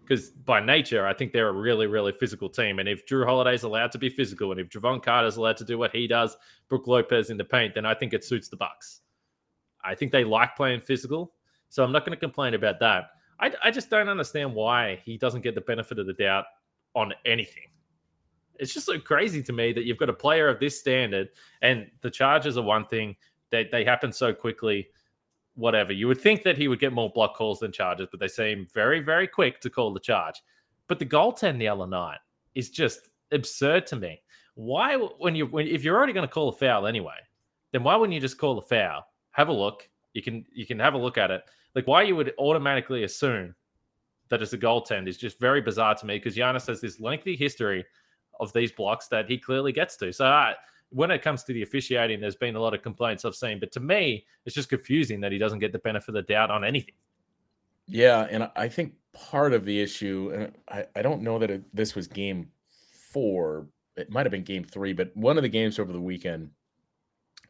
because 0.05 0.29
by 0.29 0.59
nature, 0.59 1.07
I 1.07 1.13
think 1.13 1.31
they're 1.31 1.49
a 1.49 1.53
really, 1.53 1.87
really 1.87 2.11
physical 2.11 2.49
team. 2.49 2.79
And 2.79 2.87
if 2.87 3.05
Jrue 3.07 3.25
Holiday's 3.25 3.63
allowed 3.63 3.91
to 3.93 3.97
be 3.97 4.09
physical, 4.09 4.51
and 4.51 4.59
if 4.59 4.69
Jevon 4.69 5.01
Carter's 5.01 5.37
allowed 5.37 5.57
to 5.57 5.65
do 5.65 5.77
what 5.77 5.91
he 5.91 6.07
does, 6.07 6.37
Brook 6.69 6.87
Lopez 6.87 7.29
in 7.29 7.37
the 7.37 7.43
paint, 7.43 7.73
then 7.73 7.85
I 7.85 7.93
think 7.93 8.13
it 8.13 8.23
suits 8.23 8.47
the 8.47 8.57
Bucks. 8.57 9.01
I 9.83 9.95
think 9.95 10.11
they 10.11 10.23
like 10.23 10.55
playing 10.55 10.81
physical, 10.81 11.34
so 11.69 11.83
I'm 11.83 11.91
not 11.91 12.05
going 12.05 12.15
to 12.15 12.19
complain 12.19 12.53
about 12.53 12.79
that. 12.79 13.11
I, 13.39 13.51
I 13.63 13.71
just 13.71 13.89
don't 13.89 14.09
understand 14.09 14.53
why 14.53 15.01
he 15.03 15.17
doesn't 15.17 15.41
get 15.41 15.55
the 15.55 15.61
benefit 15.61 15.99
of 15.99 16.07
the 16.07 16.13
doubt 16.13 16.45
on 16.95 17.13
anything. 17.25 17.63
It's 18.57 18.73
just 18.73 18.85
so 18.85 18.97
crazy 18.97 19.43
to 19.43 19.53
me 19.53 19.73
that 19.73 19.85
you've 19.85 19.97
got 19.97 20.09
a 20.09 20.13
player 20.13 20.47
of 20.47 20.59
this 20.59 20.79
standard, 20.79 21.29
and 21.61 21.87
the 22.01 22.09
charges 22.09 22.57
are 22.57 22.63
one 22.63 22.85
thing. 22.85 23.15
They 23.49 23.67
they 23.69 23.83
happen 23.83 24.13
so 24.13 24.33
quickly 24.33 24.87
whatever. 25.55 25.93
You 25.93 26.07
would 26.07 26.21
think 26.21 26.43
that 26.43 26.57
he 26.57 26.67
would 26.67 26.79
get 26.79 26.93
more 26.93 27.09
block 27.09 27.35
calls 27.35 27.59
than 27.59 27.71
charges, 27.71 28.07
but 28.11 28.19
they 28.19 28.27
seem 28.27 28.67
very, 28.73 28.99
very 28.99 29.27
quick 29.27 29.59
to 29.61 29.69
call 29.69 29.93
the 29.93 29.99
charge. 29.99 30.41
But 30.87 30.99
the 30.99 31.05
goaltend 31.05 31.59
the 31.59 31.67
other 31.67 31.87
night 31.87 32.19
is 32.53 32.69
just 32.69 33.09
absurd 33.31 33.87
to 33.87 33.95
me. 33.95 34.21
Why, 34.55 34.95
when 34.95 35.35
you, 35.35 35.47
when, 35.47 35.67
if 35.67 35.83
you're 35.83 35.97
already 35.97 36.13
going 36.13 36.27
to 36.27 36.33
call 36.33 36.49
a 36.49 36.53
foul 36.53 36.87
anyway, 36.87 37.15
then 37.71 37.83
why 37.83 37.95
wouldn't 37.95 38.13
you 38.13 38.21
just 38.21 38.37
call 38.37 38.57
a 38.57 38.61
foul? 38.61 39.05
Have 39.31 39.49
a 39.49 39.53
look. 39.53 39.89
You 40.15 40.23
can, 40.23 40.45
you 40.51 40.65
can 40.65 40.79
have 40.79 40.95
a 40.95 40.97
look 40.97 41.19
at 41.19 41.29
it. 41.29 41.43
Like 41.75 41.85
why 41.85 42.01
you 42.01 42.15
would 42.15 42.33
automatically 42.39 43.03
assume 43.03 43.53
that 44.29 44.41
it's 44.41 44.53
a 44.53 44.57
goaltend 44.57 45.07
is 45.07 45.17
just 45.17 45.39
very 45.39 45.61
bizarre 45.61 45.93
to 45.93 46.05
me 46.05 46.17
because 46.17 46.35
Giannis 46.35 46.65
has 46.65 46.81
this 46.81 46.99
lengthy 46.99 47.35
history 47.35 47.85
of 48.39 48.51
these 48.53 48.71
blocks 48.71 49.07
that 49.09 49.29
he 49.29 49.37
clearly 49.37 49.71
gets 49.71 49.95
to. 49.97 50.11
So 50.11 50.25
I, 50.25 50.55
when 50.89 51.11
it 51.11 51.21
comes 51.21 51.43
to 51.43 51.53
the 51.53 51.61
officiating, 51.61 52.19
there's 52.19 52.35
been 52.35 52.55
a 52.55 52.59
lot 52.59 52.73
of 52.73 52.81
complaints 52.81 53.25
I've 53.25 53.35
seen. 53.35 53.59
But 53.59 53.71
to 53.73 53.79
me, 53.79 54.25
it's 54.45 54.55
just 54.55 54.69
confusing 54.69 55.19
that 55.21 55.31
he 55.31 55.37
doesn't 55.37 55.59
get 55.59 55.71
the 55.71 55.79
benefit 55.79 56.09
of 56.09 56.15
the 56.15 56.21
doubt 56.23 56.49
on 56.49 56.63
anything. 56.63 56.95
Yeah, 57.87 58.27
and 58.31 58.49
I 58.55 58.67
think 58.67 58.93
part 59.13 59.53
of 59.53 59.65
the 59.65 59.79
issue, 59.79 60.31
and 60.33 60.53
I, 60.69 60.85
I 60.95 61.01
don't 61.01 61.21
know 61.21 61.37
that 61.39 61.51
it, 61.51 61.63
this 61.75 61.93
was 61.93 62.07
game 62.07 62.49
four, 63.11 63.67
it 63.95 64.09
might 64.09 64.25
have 64.25 64.31
been 64.31 64.43
game 64.43 64.63
three, 64.63 64.93
but 64.93 65.15
one 65.15 65.37
of 65.37 65.43
the 65.43 65.49
games 65.49 65.77
over 65.77 65.93
the 65.93 66.01
weekend, 66.01 66.49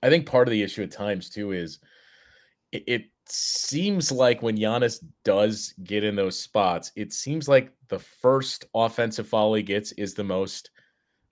I 0.04 0.10
think 0.10 0.26
part 0.26 0.48
of 0.48 0.52
the 0.52 0.62
issue 0.62 0.84
at 0.84 0.92
times 0.92 1.30
too 1.30 1.52
is 1.52 1.80
it, 2.76 2.84
it 2.88 3.06
seems 3.28 4.12
like 4.12 4.42
when 4.42 4.58
Giannis 4.58 5.04
does 5.24 5.74
get 5.84 6.04
in 6.04 6.16
those 6.16 6.38
spots, 6.38 6.92
it 6.96 7.14
seems 7.14 7.48
like 7.48 7.72
the 7.88 8.00
first 8.00 8.66
offensive 8.74 9.28
foul 9.28 9.54
he 9.54 9.64
gets 9.64 9.92
is 9.94 10.14
the 10.14 10.24
most 10.24 10.72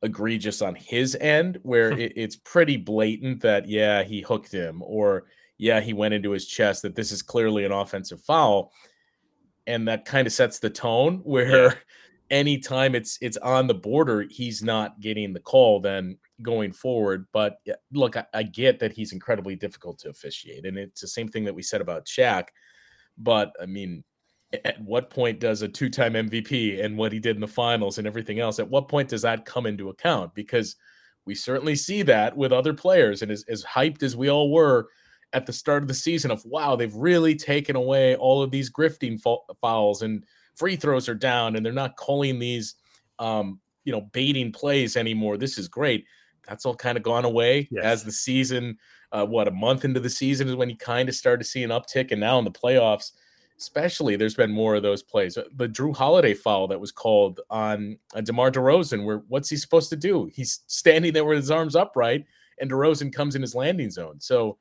egregious 0.01 0.62
on 0.62 0.75
his 0.75 1.15
end, 1.15 1.59
where 1.63 1.91
hmm. 1.91 2.00
it, 2.00 2.13
it's 2.15 2.35
pretty 2.35 2.77
blatant 2.77 3.41
that, 3.41 3.67
yeah, 3.67 4.03
he 4.03 4.21
hooked 4.21 4.51
him, 4.51 4.81
or 4.83 5.25
yeah, 5.57 5.81
he 5.81 5.93
went 5.93 6.13
into 6.13 6.31
his 6.31 6.47
chest, 6.47 6.81
that 6.81 6.95
this 6.95 7.12
is 7.12 7.21
clearly 7.21 7.65
an 7.65 7.71
offensive 7.71 8.21
foul. 8.21 8.71
And 9.65 9.88
that 9.88 10.03
kind 10.03 10.27
of 10.27 10.33
sets 10.33 10.59
the 10.59 10.69
tone 10.69 11.21
where 11.23 11.65
yeah. 11.67 11.73
anytime 12.29 12.95
it's 12.95 13.17
it's 13.21 13.38
on 13.38 13.67
the 13.67 13.73
border, 13.73 14.25
he's 14.29 14.62
not 14.62 15.00
getting 15.00 15.31
the 15.31 15.39
call 15.39 15.79
then 15.79 16.17
going 16.43 16.71
forward. 16.71 17.25
But 17.33 17.57
look, 17.91 18.17
I, 18.17 18.25
I 18.33 18.43
get 18.43 18.79
that 18.79 18.93
he's 18.93 19.13
incredibly 19.13 19.55
difficult 19.55 19.97
to 20.00 20.09
officiate. 20.09 20.65
And 20.65 20.77
it's 20.77 21.01
the 21.01 21.07
same 21.07 21.27
thing 21.27 21.45
that 21.45 21.55
we 21.55 21.63
said 21.63 21.81
about 21.81 22.05
Shaq. 22.05 22.50
But 23.17 23.51
I 23.62 23.65
mean, 23.65 24.03
at 24.65 24.79
what 24.81 25.09
point 25.09 25.39
does 25.39 25.62
a 25.62 25.67
two-time 25.67 26.13
MVP 26.13 26.83
and 26.83 26.97
what 26.97 27.12
he 27.12 27.19
did 27.19 27.35
in 27.35 27.41
the 27.41 27.47
finals 27.47 27.97
and 27.97 28.05
everything 28.05 28.39
else 28.39 28.59
at 28.59 28.69
what 28.69 28.88
point 28.88 29.09
does 29.09 29.23
that 29.23 29.45
come 29.45 29.65
into 29.65 29.89
account 29.89 30.33
because 30.35 30.75
we 31.25 31.33
certainly 31.33 31.75
see 31.75 32.01
that 32.03 32.35
with 32.35 32.51
other 32.51 32.73
players 32.73 33.21
and 33.21 33.31
as, 33.31 33.43
as 33.47 33.63
hyped 33.63 34.03
as 34.03 34.15
we 34.15 34.29
all 34.29 34.51
were 34.51 34.88
at 35.31 35.45
the 35.45 35.53
start 35.53 35.81
of 35.81 35.88
the 35.88 35.93
season 35.93 36.29
of 36.29 36.43
wow 36.45 36.75
they've 36.75 36.95
really 36.95 37.35
taken 37.35 37.75
away 37.75 38.15
all 38.15 38.43
of 38.43 38.51
these 38.51 38.71
grifting 38.71 39.19
fouls 39.62 40.01
and 40.03 40.23
free 40.55 40.75
throws 40.75 41.09
are 41.09 41.15
down 41.15 41.55
and 41.55 41.65
they're 41.65 41.73
not 41.73 41.97
calling 41.97 42.38
these 42.38 42.75
um, 43.19 43.59
you 43.85 43.91
know 43.91 44.01
baiting 44.13 44.51
plays 44.51 44.95
anymore 44.95 45.38
this 45.38 45.57
is 45.57 45.67
great 45.67 46.05
that's 46.47 46.65
all 46.65 46.75
kind 46.75 46.97
of 46.97 47.03
gone 47.03 47.25
away 47.25 47.67
yes. 47.71 47.83
as 47.83 48.03
the 48.03 48.12
season 48.12 48.77
uh, 49.12 49.25
what 49.25 49.47
a 49.47 49.51
month 49.51 49.85
into 49.85 50.00
the 50.00 50.09
season 50.09 50.47
is 50.47 50.55
when 50.55 50.69
you 50.69 50.77
kind 50.77 51.07
of 51.07 51.15
started 51.15 51.43
to 51.43 51.50
see 51.50 51.63
an 51.63 51.69
uptick 51.69 52.12
and 52.12 52.19
now 52.19 52.38
in 52.39 52.45
the 52.45 52.51
playoffs 52.51 53.12
especially 53.63 54.15
there's 54.15 54.35
been 54.35 54.51
more 54.51 54.75
of 54.75 54.83
those 54.83 55.03
plays. 55.03 55.38
Uh, 55.38 55.43
the 55.55 55.69
Jrue 55.69 55.95
Holiday 55.95 56.33
foul 56.33 56.67
that 56.67 56.79
was 56.79 56.91
called 56.91 57.39
on 57.50 57.97
uh, 58.15 58.21
DeMar 58.21 58.51
DeRozan, 58.51 59.05
where 59.05 59.23
what's 59.27 59.50
he 59.50 59.57
supposed 59.57 59.89
to 59.91 59.95
do? 59.95 60.29
He's 60.33 60.62
standing 60.67 61.13
there 61.13 61.25
with 61.25 61.38
his 61.38 61.51
arms 61.51 61.75
upright, 61.75 62.25
and 62.59 62.69
DeRozan 62.69 63.13
comes 63.13 63.35
in 63.35 63.41
his 63.41 63.55
landing 63.55 63.89
zone. 63.89 64.19
So 64.19 64.57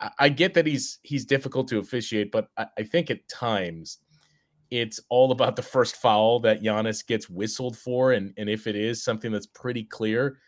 I, 0.00 0.10
I 0.18 0.28
get 0.28 0.54
that 0.54 0.66
he's 0.66 0.98
he's 1.02 1.24
difficult 1.24 1.68
to 1.68 1.78
officiate, 1.78 2.30
but 2.30 2.48
I, 2.56 2.66
I, 2.78 2.82
think 2.82 3.10
at 3.10 3.26
times 3.28 3.98
it's 4.70 5.00
all 5.08 5.32
about 5.32 5.56
the 5.56 5.62
first 5.62 5.96
foul 5.96 6.40
that 6.40 6.62
Giannis 6.62 7.06
gets 7.06 7.30
whistled 7.30 7.76
for, 7.76 8.12
and 8.12 8.34
and 8.36 8.48
if 8.48 8.66
it 8.66 8.76
is 8.76 9.02
something 9.02 9.32
that's 9.32 9.46
pretty 9.46 9.84
clear. 9.84 10.38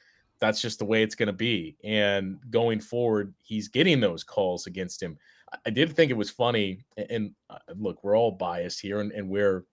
That's 0.40 0.61
just 0.61 0.78
the 0.78 0.85
way 0.85 1.02
it's 1.02 1.14
going 1.14 1.28
to 1.28 1.33
be. 1.33 1.76
And 1.83 2.38
going 2.50 2.81
forward, 2.81 3.35
he's 3.43 3.69
getting 3.69 4.00
those 4.00 4.25
calls 4.25 4.66
against 4.66 5.02
him. 5.02 5.19
I 5.64 5.71
did 5.71 5.95
think 5.95 6.11
it 6.11 6.16
was 6.16 6.31
funny. 6.31 6.85
And 6.97 7.33
uh, 7.49 7.59
look, 7.75 8.02
we're 8.02 8.16
all 8.16 8.33
biased 8.33 8.81
here 8.81 9.00
and, 9.00 9.12
and 9.12 9.28
we're 9.28 9.64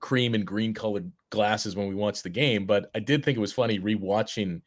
cream 0.00 0.34
and 0.34 0.46
green 0.46 0.74
colored 0.74 1.10
glasses 1.30 1.76
when 1.76 1.88
we 1.88 1.94
watch 1.94 2.22
the 2.22 2.28
game. 2.28 2.66
But 2.66 2.90
I 2.94 3.00
did 3.00 3.24
think 3.24 3.36
it 3.38 3.40
was 3.40 3.52
funny 3.52 3.78
rewatching 3.78 4.60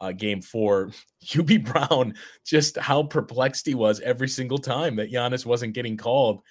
uh, 0.00 0.12
game 0.12 0.42
four. 0.42 0.90
Hubie 1.24 1.64
Brown, 1.64 2.14
just 2.44 2.76
how 2.76 3.02
perplexed 3.04 3.66
he 3.66 3.74
was 3.74 4.00
every 4.00 4.28
single 4.28 4.58
time 4.58 4.96
that 4.96 5.12
Giannis 5.12 5.46
wasn't 5.46 5.74
getting 5.74 5.96
called 5.96 6.42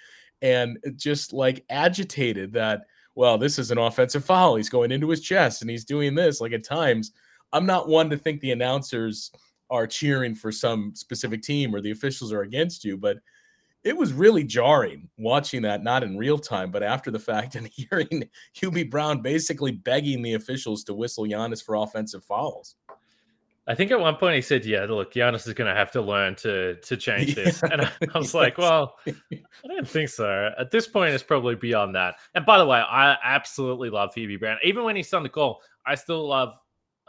and 0.42 0.78
just 0.96 1.32
like 1.32 1.64
agitated 1.68 2.54
that, 2.54 2.82
well, 3.14 3.36
this 3.38 3.58
is 3.58 3.70
an 3.70 3.78
offensive 3.78 4.24
foul. 4.24 4.56
He's 4.56 4.70
going 4.70 4.92
into 4.92 5.10
his 5.10 5.20
chest 5.20 5.60
and 5.60 5.70
he's 5.70 5.84
doing 5.84 6.14
this. 6.14 6.40
Like 6.40 6.52
at 6.52 6.64
times, 6.64 7.12
I'm 7.52 7.66
not 7.66 7.88
one 7.88 8.10
to 8.10 8.16
think 8.16 8.40
the 8.40 8.52
announcers 8.52 9.30
are 9.70 9.86
cheering 9.86 10.34
for 10.34 10.50
some 10.50 10.92
specific 10.94 11.42
team 11.42 11.74
or 11.74 11.80
the 11.80 11.92
officials 11.92 12.32
are 12.32 12.42
against 12.42 12.84
you. 12.84 12.96
But 12.96 13.18
it 13.84 13.96
was 13.96 14.12
really 14.12 14.44
jarring 14.44 15.08
watching 15.16 15.62
that, 15.62 15.82
not 15.82 16.02
in 16.02 16.18
real 16.18 16.38
time, 16.38 16.70
but 16.70 16.82
after 16.82 17.10
the 17.10 17.18
fact, 17.18 17.54
and 17.54 17.66
hearing 17.72 18.28
Hubie 18.54 18.90
Brown 18.90 19.22
basically 19.22 19.72
begging 19.72 20.22
the 20.22 20.34
officials 20.34 20.84
to 20.84 20.94
whistle 20.94 21.24
Giannis 21.24 21.64
for 21.64 21.76
offensive 21.76 22.24
fouls. 22.24 22.76
I 23.66 23.74
think 23.74 23.92
at 23.92 24.00
one 24.00 24.16
point 24.16 24.34
he 24.34 24.42
said, 24.42 24.64
"Yeah, 24.64 24.84
look, 24.86 25.14
Giannis 25.14 25.46
is 25.46 25.54
going 25.54 25.68
to 25.68 25.76
have 25.76 25.92
to 25.92 26.02
learn 26.02 26.34
to 26.36 26.74
to 26.74 26.96
change 26.96 27.36
this," 27.36 27.62
and 27.70 27.82
I, 27.82 27.92
I 28.12 28.18
was 28.18 28.34
like, 28.34 28.58
"Well, 28.58 28.96
I 29.06 29.68
don't 29.68 29.86
think 29.86 30.08
so." 30.08 30.50
At 30.58 30.72
this 30.72 30.88
point, 30.88 31.14
it's 31.14 31.22
probably 31.22 31.54
beyond 31.54 31.94
that. 31.94 32.16
And 32.34 32.44
by 32.44 32.58
the 32.58 32.66
way, 32.66 32.78
I 32.78 33.16
absolutely 33.22 33.88
love 33.88 34.12
Hubie 34.14 34.40
Brown. 34.40 34.56
Even 34.64 34.82
when 34.82 34.96
he's 34.96 35.12
on 35.14 35.22
the 35.22 35.28
call, 35.28 35.60
I 35.86 35.94
still 35.94 36.26
love 36.26 36.54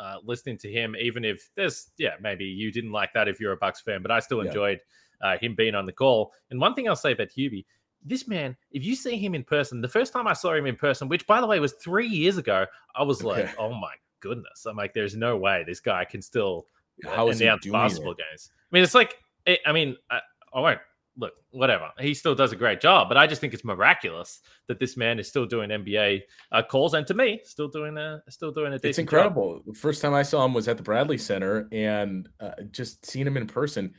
uh, 0.02 0.18
listening 0.24 0.58
to 0.58 0.72
him. 0.72 0.96
Even 1.00 1.24
if 1.24 1.50
there's, 1.56 1.92
yeah, 1.98 2.16
maybe 2.20 2.46
you 2.46 2.72
didn't 2.72 2.92
like 2.92 3.14
that 3.14 3.28
if 3.28 3.40
you're 3.40 3.52
a 3.52 3.58
Bucks 3.58 3.82
fan, 3.82 4.02
but 4.02 4.12
I 4.12 4.20
still 4.20 4.40
Yeah. 4.40 4.48
enjoyed 4.48 4.80
uh, 5.22 5.38
him 5.38 5.54
being 5.56 5.76
on 5.76 5.86
the 5.86 5.92
call. 5.92 6.32
And 6.50 6.60
one 6.60 6.74
thing 6.74 6.90
I'll 6.90 6.96
say 6.96 7.12
about 7.12 7.30
Hubie, 7.30 7.66
this 8.04 8.28
man, 8.28 8.58
if 8.72 8.84
you 8.84 8.96
see 8.96 9.16
him 9.18 9.36
in 9.36 9.44
person, 9.44 9.80
the 9.82 9.88
first 9.88 10.12
time 10.12 10.28
I 10.28 10.34
saw 10.34 10.54
him 10.54 10.66
in 10.66 10.76
person, 10.76 11.08
which 11.08 11.28
by 11.28 11.40
the 11.40 11.46
way 11.46 11.60
was 11.60 11.74
three 11.74 12.08
years 12.08 12.38
ago, 12.38 12.66
I 12.96 13.04
was 13.04 13.24
like, 13.24 13.48
"Oh 13.60 13.74
my 13.74 13.94
goodness!" 14.22 14.66
I'm 14.66 14.76
like, 14.76 14.94
"There's 14.96 15.16
no 15.16 15.38
way 15.38 15.64
this 15.68 15.80
guy 15.80 16.04
can 16.06 16.22
still." 16.22 16.66
How 17.06 17.30
is 17.30 17.38
he 17.40 17.46
announce 17.46 17.68
basketball 17.68 18.14
it? 18.14 18.18
games. 18.18 18.52
I 18.72 18.76
mean, 18.76 18.84
it's 18.84 18.96
like, 18.96 19.18
I 19.48 19.60
I 19.68 19.72
mean, 19.72 19.98
I, 20.10 20.20
I 20.54 20.60
won't 20.60 20.80
look, 21.18 21.34
whatever. 21.52 21.90
He 22.00 22.14
still 22.14 22.36
does 22.36 22.52
a 22.52 22.56
great 22.56 22.80
job, 22.82 23.08
but 23.10 23.18
I 23.18 23.28
just 23.28 23.42
think 23.42 23.54
it's 23.54 23.64
miraculous 23.66 24.40
that 24.68 24.80
this 24.80 24.96
man 24.98 25.20
is 25.20 25.28
still 25.28 25.46
doing 25.46 25.70
NBA 25.70 26.22
uh, 26.52 26.62
calls, 26.64 26.94
and 26.94 27.06
to 27.08 27.14
me, 27.14 27.42
still 27.44 27.68
doing 27.68 27.98
a 27.98 28.22
still 28.30 28.52
doing 28.52 28.72
a. 28.72 28.76
It's 28.76 28.84
decent 28.84 29.10
job. 29.10 29.18
incredible. 29.20 29.62
The 29.66 29.74
first 29.74 30.02
time 30.02 30.14
I 30.14 30.24
saw 30.24 30.46
him 30.46 30.54
was 30.54 30.68
at 30.68 30.78
the 30.78 30.84
Bradley 30.84 31.18
Center, 31.18 31.68
and 31.72 32.28
uh, 32.40 32.52
just 32.72 33.06
seeing 33.06 33.28
him 33.28 33.38
in 33.38 33.48
person, 33.48 33.94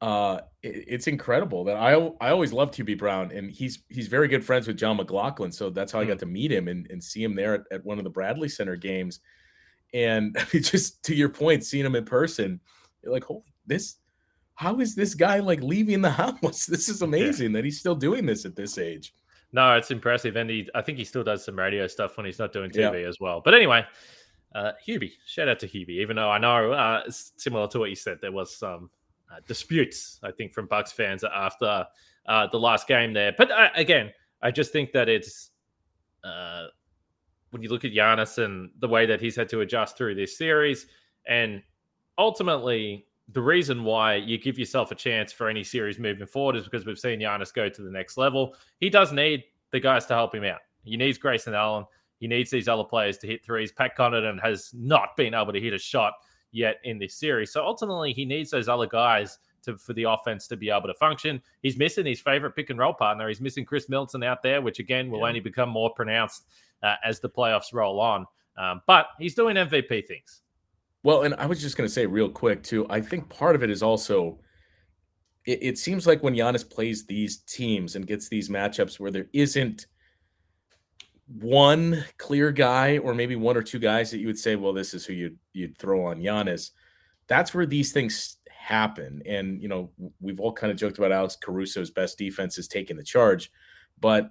uh, 0.00 0.40
it- 0.62 0.84
it's 0.88 1.06
incredible. 1.06 1.64
That 1.64 1.76
I 1.76 1.92
I 2.20 2.30
always 2.30 2.52
loved 2.52 2.74
Hubie 2.74 2.98
Brown, 2.98 3.30
and 3.32 3.50
he's 3.50 3.82
he's 3.88 4.08
very 4.08 4.28
good 4.28 4.44
friends 4.44 4.66
with 4.66 4.76
John 4.78 4.96
McLaughlin, 4.96 5.52
so 5.52 5.70
that's 5.70 5.92
how 5.92 6.00
I 6.00 6.04
got 6.04 6.18
to 6.20 6.26
meet 6.26 6.50
him 6.50 6.68
and, 6.68 6.86
and 6.90 7.02
see 7.02 7.22
him 7.22 7.34
there 7.34 7.54
at, 7.54 7.60
at 7.70 7.84
one 7.84 7.98
of 7.98 8.04
the 8.04 8.10
Bradley 8.10 8.48
Center 8.48 8.76
games. 8.76 9.20
And 9.92 10.36
I 10.40 10.44
mean, 10.52 10.62
just 10.62 11.02
to 11.04 11.14
your 11.14 11.28
point, 11.28 11.64
seeing 11.64 11.84
him 11.86 11.94
in 11.94 12.04
person, 12.04 12.60
you're 13.02 13.12
like, 13.12 13.24
holy, 13.24 13.42
this. 13.66 13.96
How 14.54 14.78
is 14.80 14.94
this 14.94 15.14
guy 15.14 15.38
like 15.40 15.60
leaving 15.62 16.00
the 16.00 16.10
house? 16.22 16.66
This 16.66 16.88
is 16.88 17.02
amazing 17.02 17.52
that 17.52 17.64
he's 17.64 17.78
still 17.78 17.94
doing 17.96 18.26
this 18.26 18.44
at 18.44 18.54
this 18.56 18.78
age. 18.78 19.14
No, 19.52 19.76
it's 19.76 19.90
impressive, 19.90 20.34
and 20.36 20.50
he, 20.50 20.68
I 20.74 20.82
think 20.82 20.98
he 20.98 21.04
still 21.04 21.22
does 21.22 21.44
some 21.44 21.56
radio 21.56 21.86
stuff 21.86 22.16
when 22.16 22.26
he's 22.26 22.38
not 22.38 22.52
doing 22.52 22.70
Yeah. 22.74 22.90
TV 22.90 23.06
as 23.08 23.18
well. 23.20 23.40
But 23.44 23.54
anyway, 23.54 23.84
uh, 24.54 24.72
Hubie, 24.86 25.12
shout 25.26 25.48
out 25.48 25.58
to 25.60 25.68
Hubie. 25.68 26.00
Even 26.00 26.16
though 26.16 26.30
I 26.30 26.38
know, 26.38 26.72
uh, 26.72 27.02
it's 27.06 27.32
similar 27.36 27.68
to 27.68 27.78
what 27.78 27.90
you 27.90 27.96
said, 27.96 28.18
there 28.20 28.32
was 28.32 28.56
some 28.56 28.90
uh, 29.32 29.36
disputes, 29.46 30.18
I 30.24 30.32
think, 30.32 30.52
from 30.52 30.66
Bucks 30.66 30.90
fans 30.92 31.22
after 31.24 31.86
uh, 32.26 32.46
the 32.50 32.58
last 32.58 32.88
game 32.88 33.12
there. 33.12 33.32
But 33.36 33.50
uh, 33.52 33.68
again, 33.76 34.12
I 34.42 34.50
just 34.50 34.72
think 34.72 34.90
that 34.92 35.08
it's 35.08 35.50
uh, 36.24 36.66
when 37.50 37.62
you 37.62 37.68
look 37.68 37.84
at 37.84 37.92
Giannis 37.92 38.42
and 38.44 38.70
the 38.80 38.88
way 38.88 39.06
that 39.06 39.20
he's 39.20 39.36
had 39.36 39.48
to 39.50 39.60
adjust 39.60 39.96
through 39.96 40.16
this 40.16 40.36
series, 40.36 40.86
and 41.28 41.62
ultimately 42.18 43.06
the 43.32 43.40
reason 43.40 43.84
why 43.84 44.16
you 44.16 44.36
give 44.38 44.58
yourself 44.58 44.90
a 44.90 44.94
chance 44.94 45.32
for 45.32 45.48
any 45.48 45.64
series 45.64 45.98
moving 45.98 46.26
forward 46.26 46.56
is 46.56 46.64
because 46.64 46.84
we've 46.84 46.98
seen 46.98 47.20
Giannis 47.20 47.52
go 47.54 47.68
to 47.68 47.82
the 47.82 47.90
next 47.90 48.16
level. 48.16 48.54
He 48.80 48.90
does 48.90 49.12
need 49.12 49.44
the 49.70 49.80
guys 49.80 50.06
to 50.06 50.14
help 50.14 50.34
him 50.34 50.44
out. 50.44 50.60
He 50.84 50.96
needs 50.96 51.16
Grayson 51.18 51.54
Allen. 51.54 51.86
He 52.20 52.26
needs 52.28 52.50
these 52.50 52.68
other 52.68 52.84
players 52.84 53.16
to 53.18 53.26
hit 53.26 53.44
threes. 53.44 53.72
Pat 53.72 53.96
Connaughton 53.96 54.40
has 54.42 54.70
not 54.74 55.16
been 55.16 55.34
able 55.34 55.52
to 55.52 55.60
hit 55.60 55.72
a 55.72 55.78
shot 55.78 56.12
yet 56.52 56.76
in 56.84 56.98
this 56.98 57.14
series. 57.16 57.50
So 57.52 57.64
ultimately, 57.64 58.12
he 58.12 58.24
needs 58.24 58.50
those 58.50 58.68
other 58.68 58.86
guys 58.86 59.38
to 59.62 59.76
for 59.78 59.94
the 59.94 60.04
offense 60.04 60.46
to 60.48 60.56
be 60.56 60.68
able 60.70 60.86
to 60.88 60.94
function. 60.94 61.42
He's 61.62 61.76
missing 61.78 62.04
his 62.06 62.20
favorite 62.20 62.54
pick 62.54 62.68
and 62.70 62.78
roll 62.78 62.92
partner. 62.92 63.26
He's 63.28 63.40
missing 63.40 63.64
Chris 63.64 63.88
Middleton 63.88 64.22
out 64.22 64.42
there, 64.42 64.60
which 64.60 64.78
again 64.78 65.10
will 65.10 65.20
Yeah. 65.20 65.28
only 65.28 65.40
become 65.40 65.70
more 65.70 65.90
pronounced 65.94 66.46
uh, 66.82 66.96
as 67.02 67.18
the 67.20 67.30
playoffs 67.30 67.72
roll 67.72 67.98
on. 67.98 68.26
Um, 68.58 68.82
but 68.86 69.08
he's 69.18 69.34
doing 69.34 69.56
MVP 69.56 70.06
things. 70.06 70.42
Well, 71.04 71.22
and 71.22 71.34
I 71.34 71.46
was 71.46 71.60
just 71.60 71.76
going 71.76 71.86
to 71.86 71.92
say 71.92 72.06
real 72.06 72.30
quick 72.30 72.62
too. 72.64 72.86
I 72.90 73.00
think 73.00 73.28
part 73.28 73.54
of 73.54 73.62
it 73.62 73.70
is 73.70 73.82
also. 73.82 74.40
It, 75.46 75.58
it 75.62 75.78
seems 75.78 76.06
like 76.06 76.22
when 76.22 76.34
Giannis 76.34 76.68
plays 76.68 77.04
these 77.06 77.36
teams 77.36 77.94
and 77.94 78.06
gets 78.06 78.28
these 78.28 78.48
matchups 78.48 78.98
where 78.98 79.10
there 79.10 79.26
isn't 79.34 79.86
one 81.28 82.04
clear 82.18 82.50
guy, 82.50 82.98
or 82.98 83.14
maybe 83.14 83.36
one 83.36 83.56
or 83.56 83.62
two 83.62 83.78
guys 83.78 84.10
that 84.10 84.18
you 84.18 84.26
would 84.26 84.38
say, 84.38 84.56
"Well, 84.56 84.72
this 84.72 84.94
is 84.94 85.04
who 85.04 85.12
you'd 85.12 85.38
you'd 85.52 85.78
throw 85.78 86.06
on 86.06 86.20
Giannis." 86.20 86.70
That's 87.28 87.54
where 87.54 87.66
these 87.66 87.92
things 87.92 88.38
happen. 88.48 89.22
And 89.26 89.60
you 89.60 89.68
know, 89.68 89.90
we've 90.20 90.40
all 90.40 90.52
kind 90.52 90.70
of 90.70 90.78
joked 90.78 90.96
about 90.96 91.12
Alex 91.12 91.36
Caruso's 91.36 91.90
best 91.90 92.16
defense 92.16 92.56
is 92.56 92.66
taking 92.66 92.96
the 92.96 93.04
charge, 93.04 93.50
but 94.00 94.30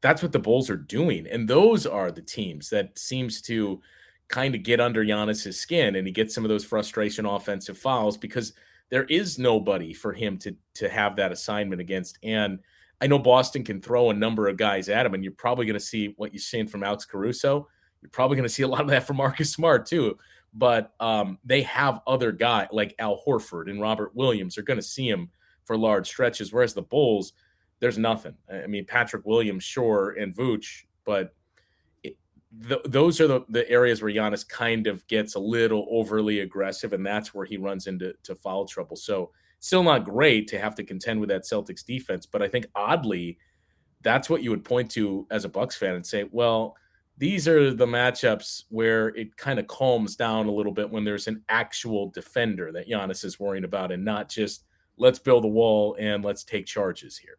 that's 0.00 0.22
what 0.22 0.32
the 0.32 0.38
Bulls 0.38 0.70
are 0.70 0.76
doing. 0.76 1.26
And 1.26 1.48
those 1.48 1.84
are 1.84 2.12
the 2.12 2.22
teams 2.22 2.70
that 2.70 2.96
seems 2.96 3.42
to 3.42 3.80
kind 4.28 4.54
of 4.54 4.62
get 4.62 4.80
under 4.80 5.04
Giannis's 5.04 5.58
skin 5.58 5.96
and 5.96 6.06
he 6.06 6.12
gets 6.12 6.34
some 6.34 6.44
of 6.44 6.48
those 6.48 6.64
frustration 6.64 7.26
offensive 7.26 7.78
fouls 7.78 8.16
because 8.16 8.52
there 8.90 9.04
is 9.04 9.38
nobody 9.38 9.92
for 9.92 10.12
him 10.12 10.38
to 10.38 10.54
to 10.74 10.88
have 10.88 11.16
that 11.16 11.32
assignment 11.32 11.80
against. 11.80 12.18
And 12.22 12.60
I 13.00 13.06
know 13.06 13.18
Boston 13.18 13.64
can 13.64 13.80
throw 13.80 14.10
a 14.10 14.14
number 14.14 14.48
of 14.48 14.56
guys 14.56 14.88
at 14.88 15.06
him, 15.06 15.14
and 15.14 15.22
you're 15.22 15.32
probably 15.32 15.66
going 15.66 15.78
to 15.78 15.80
see 15.80 16.14
what 16.16 16.32
you're 16.32 16.40
seeing 16.40 16.66
from 16.66 16.82
Alex 16.82 17.04
Caruso. 17.04 17.68
You're 18.02 18.10
probably 18.10 18.36
going 18.36 18.48
to 18.48 18.54
see 18.54 18.62
a 18.62 18.68
lot 18.68 18.80
of 18.80 18.88
that 18.88 19.06
from 19.06 19.16
Marcus 19.16 19.52
Smart 19.52 19.86
too. 19.86 20.18
But 20.54 20.92
um, 20.98 21.38
they 21.44 21.62
have 21.62 22.00
other 22.06 22.32
guys 22.32 22.68
like 22.72 22.94
Al 22.98 23.22
Horford 23.26 23.70
and 23.70 23.80
Robert 23.80 24.14
Williams 24.14 24.56
are 24.56 24.62
going 24.62 24.78
to 24.78 24.82
see 24.82 25.08
him 25.08 25.30
for 25.64 25.76
large 25.76 26.06
stretches, 26.06 26.52
whereas 26.52 26.72
the 26.72 26.82
Bulls, 26.82 27.34
there's 27.80 27.98
nothing. 27.98 28.34
I 28.50 28.66
mean, 28.66 28.86
Patrick 28.86 29.26
Williams, 29.26 29.62
sure, 29.62 30.16
and 30.18 30.34
Vooch, 30.34 30.84
but 31.04 31.34
it, 32.50 32.68
th- 32.68 32.80
those 32.84 33.20
are 33.20 33.26
the, 33.26 33.40
the 33.48 33.68
areas 33.70 34.02
where 34.02 34.12
Giannis 34.12 34.48
kind 34.48 34.86
of 34.86 35.06
gets 35.06 35.34
a 35.34 35.40
little 35.40 35.86
overly 35.90 36.40
aggressive, 36.40 36.92
and 36.92 37.04
that's 37.04 37.34
where 37.34 37.46
he 37.46 37.56
runs 37.56 37.86
into 37.86 38.14
to 38.24 38.34
foul 38.34 38.66
trouble. 38.66 38.96
So, 38.96 39.30
still 39.60 39.82
not 39.82 40.04
great 40.04 40.46
to 40.48 40.58
have 40.58 40.74
to 40.76 40.84
contend 40.84 41.20
with 41.20 41.28
that 41.30 41.42
Celtics 41.42 41.84
defense, 41.84 42.26
but 42.26 42.42
I 42.42 42.48
think 42.48 42.66
oddly, 42.74 43.38
that's 44.02 44.30
what 44.30 44.42
you 44.42 44.50
would 44.50 44.64
point 44.64 44.90
to 44.92 45.26
as 45.30 45.44
a 45.44 45.48
Bucks 45.48 45.76
fan 45.76 45.96
and 45.96 46.06
say, 46.06 46.28
well, 46.30 46.76
these 47.16 47.48
are 47.48 47.74
the 47.74 47.86
matchups 47.86 48.64
where 48.68 49.08
it 49.08 49.36
kind 49.36 49.58
of 49.58 49.66
calms 49.66 50.14
down 50.14 50.46
a 50.46 50.52
little 50.52 50.72
bit 50.72 50.88
when 50.88 51.02
there's 51.02 51.26
an 51.26 51.42
actual 51.48 52.10
defender 52.10 52.70
that 52.70 52.88
Giannis 52.88 53.24
is 53.24 53.40
worrying 53.40 53.64
about, 53.64 53.90
and 53.90 54.04
not 54.04 54.28
just 54.28 54.64
let's 54.96 55.18
build 55.18 55.44
a 55.44 55.48
wall 55.48 55.96
and 55.98 56.24
let's 56.24 56.44
take 56.44 56.66
charges 56.66 57.18
here. 57.18 57.38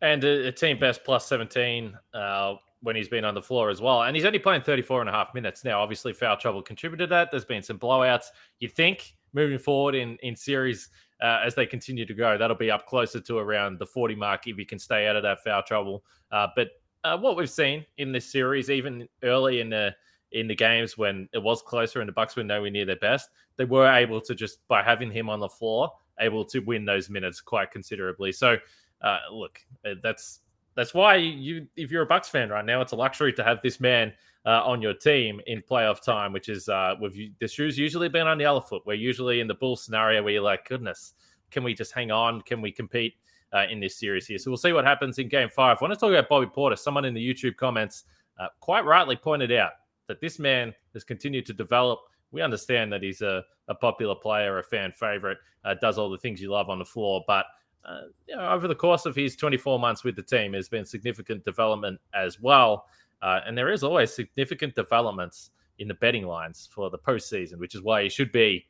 And 0.00 0.22
a, 0.22 0.48
a 0.48 0.52
team 0.52 0.78
best 0.78 1.02
plus 1.04 1.26
17 1.26 1.96
uh, 2.12 2.54
when 2.84 2.94
he's 2.94 3.08
been 3.08 3.24
on 3.24 3.34
the 3.34 3.42
floor 3.42 3.70
as 3.70 3.80
well. 3.80 4.02
And 4.02 4.14
he's 4.14 4.26
only 4.26 4.38
playing 4.38 4.62
34 4.62 5.00
and 5.00 5.08
a 5.08 5.12
half 5.12 5.34
minutes 5.34 5.64
now. 5.64 5.80
Obviously, 5.80 6.12
foul 6.12 6.36
trouble 6.36 6.62
contributed 6.62 7.08
to 7.08 7.14
that. 7.14 7.30
There's 7.30 7.44
been 7.44 7.62
some 7.62 7.78
blowouts. 7.78 8.26
You 8.60 8.68
think 8.68 9.14
moving 9.32 9.58
forward 9.58 9.94
in, 9.94 10.16
in 10.22 10.36
series 10.36 10.90
uh, 11.22 11.40
as 11.44 11.54
they 11.54 11.64
continue 11.64 12.04
to 12.04 12.14
go, 12.14 12.36
that'll 12.36 12.56
be 12.56 12.70
up 12.70 12.86
closer 12.86 13.20
to 13.20 13.38
around 13.38 13.78
the 13.78 13.86
40 13.86 14.14
mark 14.14 14.46
if 14.46 14.56
he 14.58 14.66
can 14.66 14.78
stay 14.78 15.06
out 15.06 15.16
of 15.16 15.22
that 15.22 15.42
foul 15.42 15.62
trouble. 15.62 16.04
Uh, 16.30 16.48
but 16.54 16.68
uh, 17.04 17.16
what 17.16 17.36
we've 17.36 17.50
seen 17.50 17.86
in 17.96 18.12
this 18.12 18.30
series, 18.30 18.68
even 18.70 19.08
early 19.22 19.60
in 19.60 19.70
the 19.70 19.94
in 20.32 20.48
the 20.48 20.54
games 20.54 20.98
when 20.98 21.28
it 21.32 21.38
was 21.38 21.62
closer 21.62 22.00
and 22.00 22.08
the 22.08 22.12
Bucks 22.12 22.34
were 22.34 22.42
nowhere 22.42 22.70
near 22.70 22.84
their 22.84 22.96
best, 22.96 23.30
they 23.56 23.64
were 23.64 23.90
able 23.90 24.20
to 24.20 24.34
just 24.34 24.66
by 24.68 24.82
having 24.82 25.10
him 25.10 25.30
on 25.30 25.38
the 25.38 25.48
floor, 25.48 25.90
able 26.18 26.44
to 26.44 26.58
win 26.58 26.84
those 26.84 27.08
minutes 27.08 27.40
quite 27.40 27.70
considerably. 27.70 28.32
So, 28.32 28.56
uh, 29.00 29.18
look, 29.30 29.60
uh, 29.86 29.94
that's 30.02 30.40
that's 30.76 30.94
why 30.94 31.16
you, 31.16 31.66
if 31.76 31.90
you're 31.90 32.02
a 32.02 32.06
Bucks 32.06 32.28
fan 32.28 32.50
right 32.50 32.64
now, 32.64 32.80
it's 32.80 32.92
a 32.92 32.96
luxury 32.96 33.32
to 33.34 33.44
have 33.44 33.60
this 33.62 33.80
man 33.80 34.12
uh, 34.46 34.62
on 34.64 34.82
your 34.82 34.94
team 34.94 35.40
in 35.46 35.62
playoff 35.62 36.02
time, 36.02 36.32
which 36.32 36.48
is 36.48 36.68
uh, 36.68 36.94
with 37.00 37.16
you, 37.16 37.30
the 37.40 37.48
shoes 37.48 37.78
usually 37.78 38.08
been 38.08 38.26
on 38.26 38.38
the 38.38 38.44
other 38.44 38.60
foot. 38.60 38.82
We're 38.84 38.94
usually 38.94 39.40
in 39.40 39.46
the 39.46 39.54
bull 39.54 39.76
scenario 39.76 40.22
where 40.22 40.32
you're 40.34 40.42
like, 40.42 40.68
goodness, 40.68 41.14
can 41.50 41.64
we 41.64 41.74
just 41.74 41.92
hang 41.92 42.10
on? 42.10 42.42
Can 42.42 42.60
we 42.60 42.72
compete 42.72 43.14
uh, 43.52 43.66
in 43.70 43.80
this 43.80 43.96
series 43.96 44.26
here? 44.26 44.38
So 44.38 44.50
we'll 44.50 44.58
see 44.58 44.72
what 44.72 44.84
happens 44.84 45.18
in 45.18 45.28
Game 45.28 45.48
Five. 45.48 45.78
I 45.80 45.84
want 45.84 45.94
to 45.94 46.00
talk 46.00 46.10
about 46.10 46.28
Bobby 46.28 46.46
Portis. 46.46 46.80
Someone 46.80 47.04
in 47.04 47.14
the 47.14 47.26
YouTube 47.26 47.56
comments 47.56 48.04
uh, 48.38 48.48
quite 48.60 48.84
rightly 48.84 49.16
pointed 49.16 49.52
out 49.52 49.72
that 50.08 50.20
this 50.20 50.38
man 50.38 50.74
has 50.92 51.04
continued 51.04 51.46
to 51.46 51.52
develop. 51.52 52.00
We 52.32 52.42
understand 52.42 52.92
that 52.92 53.02
he's 53.02 53.22
a, 53.22 53.44
a 53.68 53.74
popular 53.74 54.14
player, 54.14 54.58
a 54.58 54.62
fan 54.62 54.92
favorite, 54.92 55.38
uh, 55.64 55.74
does 55.80 55.98
all 55.98 56.10
the 56.10 56.18
things 56.18 56.42
you 56.42 56.50
love 56.50 56.68
on 56.68 56.78
the 56.78 56.84
floor, 56.84 57.22
but 57.26 57.46
uh, 57.84 58.02
you 58.26 58.36
know, 58.36 58.48
over 58.50 58.66
the 58.66 58.74
course 58.74 59.06
of 59.06 59.14
his 59.14 59.36
24 59.36 59.78
months 59.78 60.04
with 60.04 60.16
the 60.16 60.22
team, 60.22 60.52
there's 60.52 60.68
been 60.68 60.84
significant 60.84 61.44
development 61.44 62.00
as 62.14 62.40
well. 62.40 62.86
Uh, 63.22 63.40
and 63.46 63.56
there 63.56 63.70
is 63.70 63.82
always 63.84 64.12
significant 64.12 64.74
developments 64.74 65.50
in 65.78 65.88
the 65.88 65.94
betting 65.94 66.26
lines 66.26 66.68
for 66.72 66.90
the 66.90 66.98
postseason, 66.98 67.58
which 67.58 67.74
is 67.74 67.82
why 67.82 68.00
you 68.00 68.10
should 68.10 68.32
be 68.32 68.66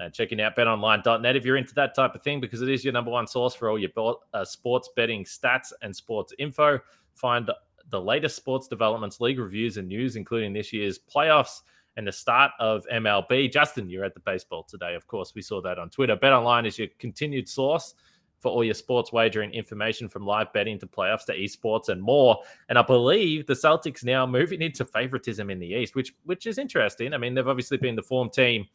uh, 0.00 0.08
checking 0.10 0.40
out 0.40 0.56
betonline.net 0.56 1.36
if 1.36 1.44
you're 1.44 1.56
into 1.56 1.74
that 1.74 1.94
type 1.94 2.14
of 2.14 2.22
thing, 2.22 2.40
because 2.40 2.62
it 2.62 2.68
is 2.68 2.84
your 2.84 2.92
number 2.92 3.10
one 3.10 3.26
source 3.26 3.54
for 3.54 3.68
all 3.68 3.78
your 3.78 3.90
uh, 4.34 4.44
sports 4.44 4.88
betting 4.94 5.24
stats 5.24 5.72
and 5.82 5.94
sports 5.94 6.32
info. 6.38 6.78
Find 7.14 7.50
the 7.90 8.00
latest 8.00 8.36
sports 8.36 8.68
developments, 8.68 9.20
league 9.20 9.38
reviews, 9.38 9.76
and 9.76 9.88
news, 9.88 10.16
including 10.16 10.52
this 10.52 10.72
year's 10.72 10.98
playoffs 10.98 11.62
and 11.96 12.06
the 12.06 12.12
start 12.12 12.52
of 12.60 12.86
MLB. 12.92 13.50
Justin, 13.50 13.88
you're 13.90 14.04
at 14.04 14.14
the 14.14 14.20
baseball 14.20 14.62
today. 14.62 14.94
Of 14.94 15.08
course, 15.08 15.34
we 15.34 15.42
saw 15.42 15.60
that 15.62 15.78
on 15.78 15.90
Twitter. 15.90 16.16
BetOnline 16.16 16.66
is 16.66 16.78
your 16.78 16.88
continued 16.98 17.48
source 17.48 17.94
for 18.40 18.50
all 18.50 18.62
your 18.62 18.74
sports 18.74 19.12
wagering 19.12 19.52
information 19.52 20.08
from 20.08 20.24
live 20.24 20.52
betting 20.52 20.78
to 20.78 20.86
playoffs 20.86 21.24
to 21.26 21.36
esports 21.36 21.88
and 21.88 22.00
more. 22.00 22.38
And 22.68 22.78
I 22.78 22.82
believe 22.82 23.46
the 23.46 23.54
Celtics 23.54 24.04
now 24.04 24.26
moving 24.26 24.62
into 24.62 24.84
favoritism 24.84 25.50
in 25.50 25.58
the 25.58 25.66
East, 25.66 25.94
which 25.94 26.14
which 26.24 26.46
is 26.46 26.58
interesting. 26.58 27.14
I 27.14 27.18
mean, 27.18 27.34
they've 27.34 27.48
obviously 27.48 27.78
been 27.78 27.96
the 27.96 28.02
form 28.02 28.30
team 28.30 28.66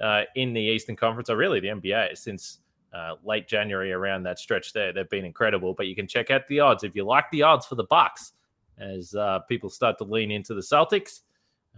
uh, 0.00 0.22
in 0.34 0.52
the 0.52 0.60
Eastern 0.60 0.96
Conference, 0.96 1.30
or 1.30 1.36
really 1.36 1.60
the 1.60 1.68
NBA, 1.68 2.16
since 2.16 2.60
uh, 2.92 3.14
late 3.24 3.48
January 3.48 3.92
around 3.92 4.22
that 4.24 4.38
stretch 4.38 4.72
there. 4.72 4.92
They've 4.92 5.08
been 5.08 5.24
incredible. 5.24 5.74
But 5.74 5.86
you 5.86 5.94
can 5.94 6.06
check 6.06 6.30
out 6.30 6.46
the 6.48 6.60
odds 6.60 6.84
if 6.84 6.94
you 6.94 7.04
like 7.04 7.30
the 7.30 7.42
odds 7.42 7.66
for 7.66 7.74
the 7.74 7.84
Bucks 7.84 8.32
as 8.78 9.14
uh, 9.14 9.40
people 9.40 9.70
start 9.70 9.98
to 9.98 10.04
lean 10.04 10.30
into 10.30 10.54
the 10.54 10.60
Celtics. 10.60 11.20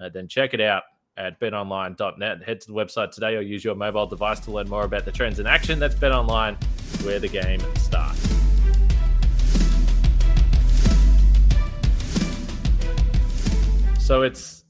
Uh, 0.03 0.09
then 0.09 0.29
check 0.29 0.55
it 0.55 0.61
out 0.61 0.85
at 1.17 1.39
betonline.net. 1.41 2.43
Head 2.43 2.61
to 2.61 2.67
the 2.69 2.73
website 2.73 3.11
today 3.11 3.37
or 3.37 3.41
use 3.41 3.65
your 3.65 3.75
mobile 3.75 4.07
device 4.07 4.41
to 4.41 4.51
learn 4.51 4.69
more 4.69 4.85
about 4.85 5.05
the 5.05 5.13
trends 5.13 5.39
in 5.39 5.47
action. 5.47 5.79
That's 5.79 5.95
betonline, 5.95 6.57
where 7.03 7.19
the 7.19 7.29
game 7.29 7.61
starts. 7.77 8.27
So 14.01 14.23
it's 14.23 14.65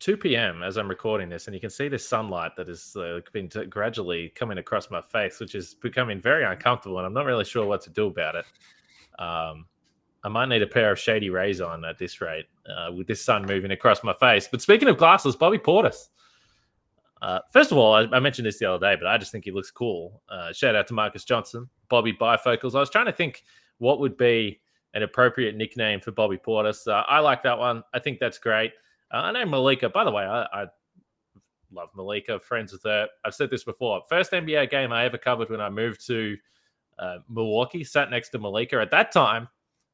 2 0.00 0.16
p.m. 0.16 0.64
as 0.64 0.76
I'm 0.76 0.88
recording 0.88 1.28
this, 1.28 1.46
and 1.46 1.54
you 1.54 1.60
can 1.60 1.70
see 1.70 1.86
the 1.86 1.96
sunlight 1.96 2.56
that 2.56 2.66
has 2.66 2.96
uh, 2.96 3.20
been 3.32 3.48
t- 3.48 3.66
gradually 3.66 4.30
coming 4.30 4.58
across 4.58 4.90
my 4.90 5.00
face, 5.00 5.38
which 5.38 5.54
is 5.54 5.74
becoming 5.74 6.20
very 6.20 6.44
uncomfortable, 6.44 6.98
and 6.98 7.06
I'm 7.06 7.14
not 7.14 7.24
really 7.24 7.44
sure 7.44 7.64
what 7.64 7.80
to 7.82 7.90
do 7.90 8.08
about 8.08 8.34
it. 8.34 8.44
Um, 9.20 9.66
I 10.24 10.28
might 10.28 10.48
need 10.48 10.62
a 10.62 10.66
pair 10.66 10.90
of 10.90 10.98
shady 10.98 11.30
rays 11.30 11.60
on 11.60 11.84
at 11.84 11.98
this 11.98 12.20
rate 12.20 12.46
uh, 12.66 12.90
with 12.90 13.06
this 13.06 13.24
sun 13.24 13.46
moving 13.46 13.70
across 13.70 14.02
my 14.02 14.12
face. 14.14 14.48
But 14.50 14.60
speaking 14.60 14.88
of 14.88 14.96
glasses, 14.96 15.36
Bobby 15.36 15.58
Portis. 15.58 16.08
Uh, 17.22 17.38
first 17.52 17.70
of 17.70 17.78
all, 17.78 17.94
I, 17.94 18.00
I, 18.12 18.18
mentioned 18.18 18.46
this 18.46 18.58
the 18.58 18.66
other 18.66 18.84
day, 18.84 18.96
but 19.00 19.06
I 19.06 19.16
just 19.16 19.30
think 19.30 19.44
he 19.44 19.52
looks 19.52 19.70
cool. 19.70 20.20
Uh, 20.28 20.52
shout 20.52 20.74
out 20.74 20.88
to 20.88 20.94
Marcus 20.94 21.24
Johnson, 21.24 21.68
Bobby 21.88 22.12
Bifocals. 22.12 22.74
I 22.74 22.80
was 22.80 22.90
trying 22.90 23.06
to 23.06 23.12
think 23.12 23.44
what 23.78 24.00
would 24.00 24.16
be 24.16 24.60
an 24.94 25.04
appropriate 25.04 25.56
nickname 25.56 26.00
for 26.00 26.10
Bobby 26.10 26.36
Portis. 26.36 26.88
Uh, 26.88 27.04
I 27.06 27.20
like 27.20 27.44
that 27.44 27.56
one. 27.56 27.84
I 27.94 28.00
think 28.00 28.18
that's 28.18 28.38
great. 28.38 28.72
Uh, 29.12 29.18
I 29.18 29.30
know 29.30 29.46
Malika, 29.46 29.88
by 29.88 30.02
the 30.02 30.10
way, 30.10 30.24
I, 30.24 30.42
I, 30.52 30.66
love 31.70 31.90
Malika, 31.94 32.40
friends 32.40 32.72
with 32.72 32.82
her. 32.82 33.06
I've 33.24 33.34
said 33.34 33.50
this 33.50 33.64
before. 33.64 34.02
First 34.08 34.32
NBA 34.32 34.68
game 34.70 34.92
I 34.92 35.04
ever 35.04 35.16
covered 35.16 35.48
when 35.48 35.60
I 35.60 35.70
moved 35.70 36.04
to 36.08 36.36
uh, 36.98 37.18
Milwaukee, 37.30 37.84
sat 37.84 38.10
next 38.10 38.30
to 38.30 38.38
Malika. 38.38 38.80
At 38.80 38.90
that 38.90 39.12
time, 39.12 39.48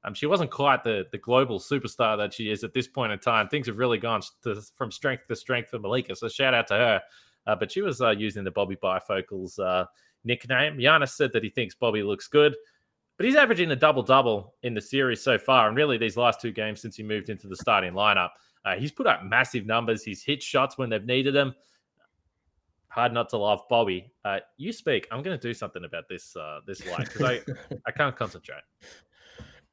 um, 0.08 0.14
she 0.14 0.26
wasn't 0.26 0.50
quite 0.50 0.82
the, 0.84 1.06
the 1.12 1.18
global 1.18 1.60
superstar 1.60 2.16
that 2.16 2.32
she 2.32 2.50
is 2.50 2.64
at 2.64 2.72
this 2.72 2.88
point 2.88 3.12
in 3.12 3.18
time. 3.18 3.46
Things 3.48 3.66
have 3.66 3.76
really 3.76 3.98
gone 3.98 4.22
to, 4.42 4.60
from 4.74 4.90
strength 4.90 5.26
to 5.28 5.36
strength 5.36 5.68
for 5.68 5.78
Malika. 5.78 6.16
So 6.16 6.28
shout 6.28 6.54
out 6.54 6.66
to 6.68 6.74
her. 6.74 7.02
Uh, 7.46 7.54
but 7.54 7.70
she 7.70 7.82
was 7.82 8.00
uh, 8.00 8.10
using 8.10 8.42
the 8.42 8.50
Bobby 8.50 8.76
Bifocals 8.76 9.58
uh, 9.58 9.84
nickname. 10.24 10.78
Giannis 10.78 11.10
said 11.10 11.30
that 11.34 11.44
he 11.44 11.50
thinks 11.50 11.74
Bobby 11.74 12.02
looks 12.02 12.26
good, 12.26 12.56
but 13.18 13.26
he's 13.26 13.36
averaging 13.36 13.70
a 13.70 13.76
double 13.76 14.02
double 14.02 14.54
in 14.62 14.72
the 14.72 14.80
series 14.80 15.22
so 15.22 15.36
far. 15.36 15.68
And 15.68 15.76
really, 15.76 15.98
these 15.98 16.16
last 16.16 16.40
two 16.40 16.52
games 16.52 16.80
since 16.80 16.96
he 16.96 17.02
moved 17.02 17.28
into 17.28 17.46
the 17.46 17.56
starting 17.56 17.92
lineup. 17.92 18.30
Uh, 18.64 18.76
he's 18.76 18.92
put 18.92 19.06
up 19.06 19.24
massive 19.24 19.66
numbers. 19.66 20.02
He's 20.02 20.22
hit 20.22 20.42
shots 20.42 20.78
when 20.78 20.88
they've 20.88 21.04
needed 21.04 21.34
them. 21.34 21.54
Hard 22.88 23.12
not 23.12 23.28
to 23.30 23.36
love 23.36 23.60
Bobby. 23.68 24.10
Uh, 24.24 24.38
you 24.56 24.72
speak. 24.72 25.06
I'm 25.10 25.22
going 25.22 25.38
to 25.38 25.48
do 25.48 25.52
something 25.52 25.84
about 25.84 26.08
this 26.08 26.34
uh, 26.34 26.60
this 26.66 26.86
light 26.86 27.08
because 27.12 27.22
I 27.22 27.40
I 27.86 27.90
can't 27.92 28.16
concentrate. 28.16 28.62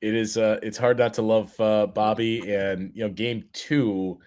It 0.05 0.13
is 0.13 0.37
uh, 0.37 0.59
it's 0.61 0.77
hard 0.77 0.99
not 0.99 1.15
to 1.15 1.23
love 1.23 1.59
uh, 1.59 1.87
Bobby, 1.87 2.53
and 2.53 2.91
you 2.93 3.03
know, 3.03 3.11
game 3.11 3.43
two, 3.53 4.19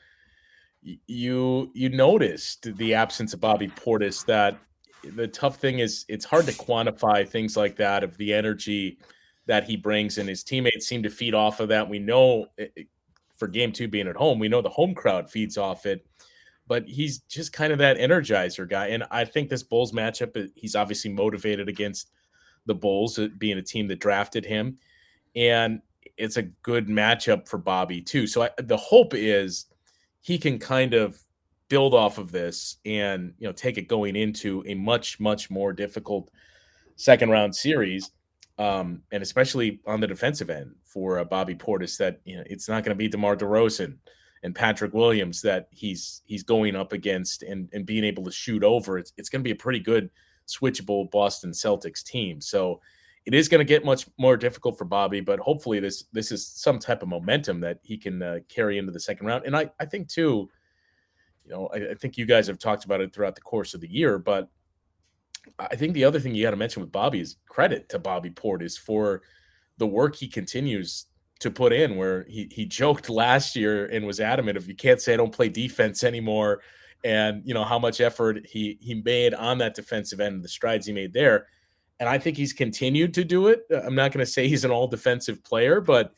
you 0.83 1.71
you 1.73 1.89
noticed 1.89 2.77
the 2.79 2.95
absence 2.95 3.33
of 3.33 3.41
Bobby 3.41 3.69
Portis. 3.69 4.27
That 4.27 4.59
the 5.05 5.29
tough 5.29 5.59
thing 5.59 5.79
is 5.79 6.05
it's 6.09 6.25
hard 6.25 6.47
to 6.47 6.53
quantify 6.53 7.29
things 7.29 7.57
like 7.57 7.77
that 7.77 8.03
of 8.03 8.17
the 8.17 8.35
energy 8.35 8.99
that 9.47 9.63
he 9.63 9.77
brings, 9.77 10.19
and 10.19 10.29
his 10.29 10.43
teammates 10.43 10.89
seem 10.89 11.05
to 11.05 11.11
feed 11.11 11.33
off 11.33 11.61
of 11.61 11.69
that. 11.69 11.89
We 11.89 12.01
know 12.01 12.47
for 13.37 13.47
game 13.47 13.71
two 13.71 13.87
being 13.87 14.09
at 14.09 14.17
home. 14.17 14.41
We 14.41 14.49
know 14.49 14.61
the 14.61 14.69
home 14.69 14.97
crowd 14.97 15.31
feeds 15.31 15.57
off 15.57 15.87
it, 15.87 16.05
but 16.67 16.89
he's 16.89 17.21
just 17.21 17.53
kind 17.53 17.73
of 17.73 17.79
that 17.79 17.99
energizer 17.99 18.69
guy. 18.69 18.89
And 18.89 19.05
I 19.13 19.25
think 19.25 19.49
this 19.49 19.63
Bulls 19.63 19.93
matchup, 19.93 20.37
uh, 20.37 20.49
he's 20.57 20.75
obviously 20.75 21.13
motivated 21.13 21.69
against 21.69 22.11
the 22.67 22.75
Bulls, 22.75 23.17
being 23.39 23.59
a 23.59 23.63
team 23.63 23.87
that 23.87 24.01
drafted 24.01 24.45
him. 24.45 24.77
And 25.39 25.81
it's 26.17 26.37
a 26.37 26.43
good 26.43 26.89
matchup 26.89 27.49
for 27.49 27.59
Bobby, 27.59 28.03
too. 28.03 28.27
So 28.27 28.43
I, 28.43 28.51
the 28.59 28.77
hope 28.77 29.15
is 29.15 29.67
he 30.21 30.37
can 30.37 30.59
kind 30.59 30.93
of 30.93 31.19
build 31.69 31.95
off 31.95 32.19
of 32.19 32.33
this 32.33 32.77
and 32.85 33.35
you 33.39 33.47
know 33.47 33.53
take 33.53 33.77
it 33.77 33.89
going 33.89 34.17
into 34.17 34.65
a 34.67 34.75
much 34.75 35.21
much 35.21 35.51
more 35.51 35.71
difficult 35.71 36.31
second 36.97 37.29
round 37.29 37.55
series 37.55 38.11
um, 38.59 39.03
and 39.13 39.23
especially 39.23 39.81
on 39.87 40.01
the 40.01 40.07
defensive 40.07 40.51
end 40.51 40.75
for 40.85 41.19
uh, 41.19 41.25
Bobby 41.25 41.55
Portis, 41.55 41.97
that 41.99 42.21
you 42.25 42.37
know 42.37 42.43
it's 42.47 42.69
not 42.69 42.85
going 42.85 42.95
to 42.95 42.99
be 42.99 43.09
DeMar 43.09 43.37
DeRozan 43.37 43.97
and 44.43 44.55
Patrick 44.55 44.93
Williams 44.93 45.43
that 45.43 45.69
he's 45.71 46.23
he's 46.27 46.43
going 46.43 46.75
up 46.75 46.93
against 46.93 47.43
and 47.43 47.69
and 47.73 47.87
being 47.87 48.05
able 48.05 48.25
to 48.25 48.33
shoot 48.33 48.65
over. 48.65 48.99
It's 48.99 49.13
it's 49.17 49.29
going 49.29 49.41
to 49.41 49.49
be 49.49 49.53
a 49.53 49.57
pretty 49.57 49.81
good 49.81 50.11
switchable 50.49 51.11
Boston 51.11 51.53
Celtics 51.53 52.03
team. 52.03 52.41
So 52.41 52.81
it 53.29 53.35
is 53.35 53.47
going 53.47 53.59
to 53.59 53.65
get 53.65 53.85
much 53.85 54.07
more 54.17 54.39
difficult 54.39 54.79
for 54.79 54.87
Bobby, 54.87 55.21
but 55.21 55.39
hopefully 55.39 55.81
this 55.81 56.05
this 56.13 56.33
is 56.33 56.47
some 56.47 56.79
type 56.79 57.03
of 57.03 57.11
momentum 57.11 57.61
that 57.61 57.79
he 57.83 57.99
can 57.99 58.23
uh, 58.23 58.39
carry 58.49 58.79
into 58.79 58.91
the 58.91 58.99
second 58.99 59.27
round. 59.27 59.45
And 59.45 59.55
I 59.55 59.71
I 59.79 59.85
think 59.85 60.09
too, 60.09 60.49
you 61.45 61.51
know, 61.51 61.69
I, 61.75 61.91
I 61.91 61.95
think 61.95 62.17
you 62.17 62.25
guys 62.25 62.47
have 62.47 62.59
talked 62.59 62.87
about 62.87 63.03
it 63.03 63.13
throughout 63.13 63.35
the 63.35 63.43
course 63.43 63.75
of 63.75 63.83
the 63.83 63.91
year, 63.91 64.19
but 64.19 64.49
I 65.59 65.77
think 65.77 65.93
the 65.93 66.05
other 66.05 66.19
thing 66.19 66.35
you 66.35 66.43
got 66.43 66.53
to 66.53 66.57
mention 66.57 66.81
with 66.81 66.91
Bobby 66.91 67.21
is 67.21 67.37
credit 67.47 67.91
to 67.91 67.99
Bobby 67.99 68.31
Portis 68.31 68.79
for 68.79 69.21
the 69.77 69.87
work 69.87 70.17
he 70.17 70.27
continues 70.27 71.05
to 71.41 71.51
put 71.51 71.75
in. 71.75 71.97
Where 71.97 72.25
he 72.31 72.49
he 72.51 72.65
joked 72.65 73.11
last 73.11 73.55
year 73.55 73.85
and 73.89 74.07
was 74.07 74.21
adamant 74.21 74.57
if 74.57 74.67
you 74.67 74.75
can't 74.75 75.03
say 75.03 75.13
I 75.13 75.19
don't 75.19 75.35
play 75.35 75.51
defense 75.51 76.03
anymore, 76.03 76.63
and 77.05 77.43
you 77.45 77.53
know 77.53 77.65
how 77.65 77.79
much 77.79 78.01
effort 78.01 78.47
he 78.47 78.79
he 78.81 78.95
made 78.95 79.35
on 79.35 79.59
that 79.59 79.75
defensive 79.75 80.19
end, 80.19 80.43
the 80.43 80.49
strides 80.49 80.87
he 80.87 80.95
made 80.95 81.13
there, 81.13 81.47
and 82.01 82.09
I 82.09 82.19
think 82.19 82.37
he's 82.37 82.53
continued 82.53 83.15
to 83.15 83.25
do 83.25 83.49
it. 83.49 83.67
I'm 83.71 83.95
not 83.95 84.13
going 84.13 84.25
to 84.25 84.31
say 84.31 84.49
he's 84.49 84.65
an 84.65 84.71
all 84.71 84.87
defensive 84.87 85.43
player, 85.43 85.81
but 85.81 86.15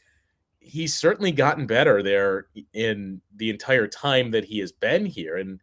he's 0.61 0.95
certainly 0.95 1.33
gotten 1.33 1.67
better 1.67 2.03
there 2.03 2.47
in 2.75 3.21
the 3.37 3.51
entire 3.51 3.87
time 3.87 4.31
that 4.33 4.45
he 4.45 4.59
has 4.59 4.73
been 4.73 5.07
here, 5.07 5.37
and 5.39 5.61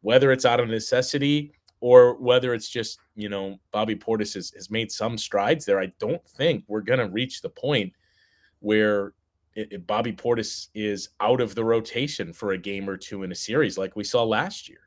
whether 0.00 0.32
it's 0.32 0.44
out 0.44 0.60
of 0.60 0.68
necessity 0.68 1.52
or 1.80 2.14
whether 2.14 2.54
it's 2.54 2.68
just 2.68 2.98
you 3.14 3.28
know 3.28 3.58
Bobby 3.70 3.96
Portis 3.96 4.34
has, 4.34 4.50
has 4.50 4.70
made 4.70 4.90
some 4.90 5.16
strides 5.16 5.64
there. 5.64 5.80
I 5.80 5.92
don't 5.98 6.26
think 6.26 6.64
we're 6.66 6.80
going 6.80 6.98
to 6.98 7.08
reach 7.08 7.40
the 7.42 7.50
point 7.50 7.92
where 8.60 9.14
it, 9.54 9.72
it, 9.72 9.86
Bobby 9.86 10.12
Portis 10.12 10.68
is 10.74 11.10
out 11.20 11.40
of 11.40 11.54
the 11.54 11.64
rotation 11.64 12.32
for 12.32 12.52
a 12.52 12.58
game 12.58 12.88
or 12.88 12.96
two 12.96 13.22
in 13.22 13.32
a 13.32 13.36
series 13.36 13.78
like 13.78 13.96
we 13.96 14.04
saw 14.04 14.24
last 14.24 14.68
year. 14.68 14.80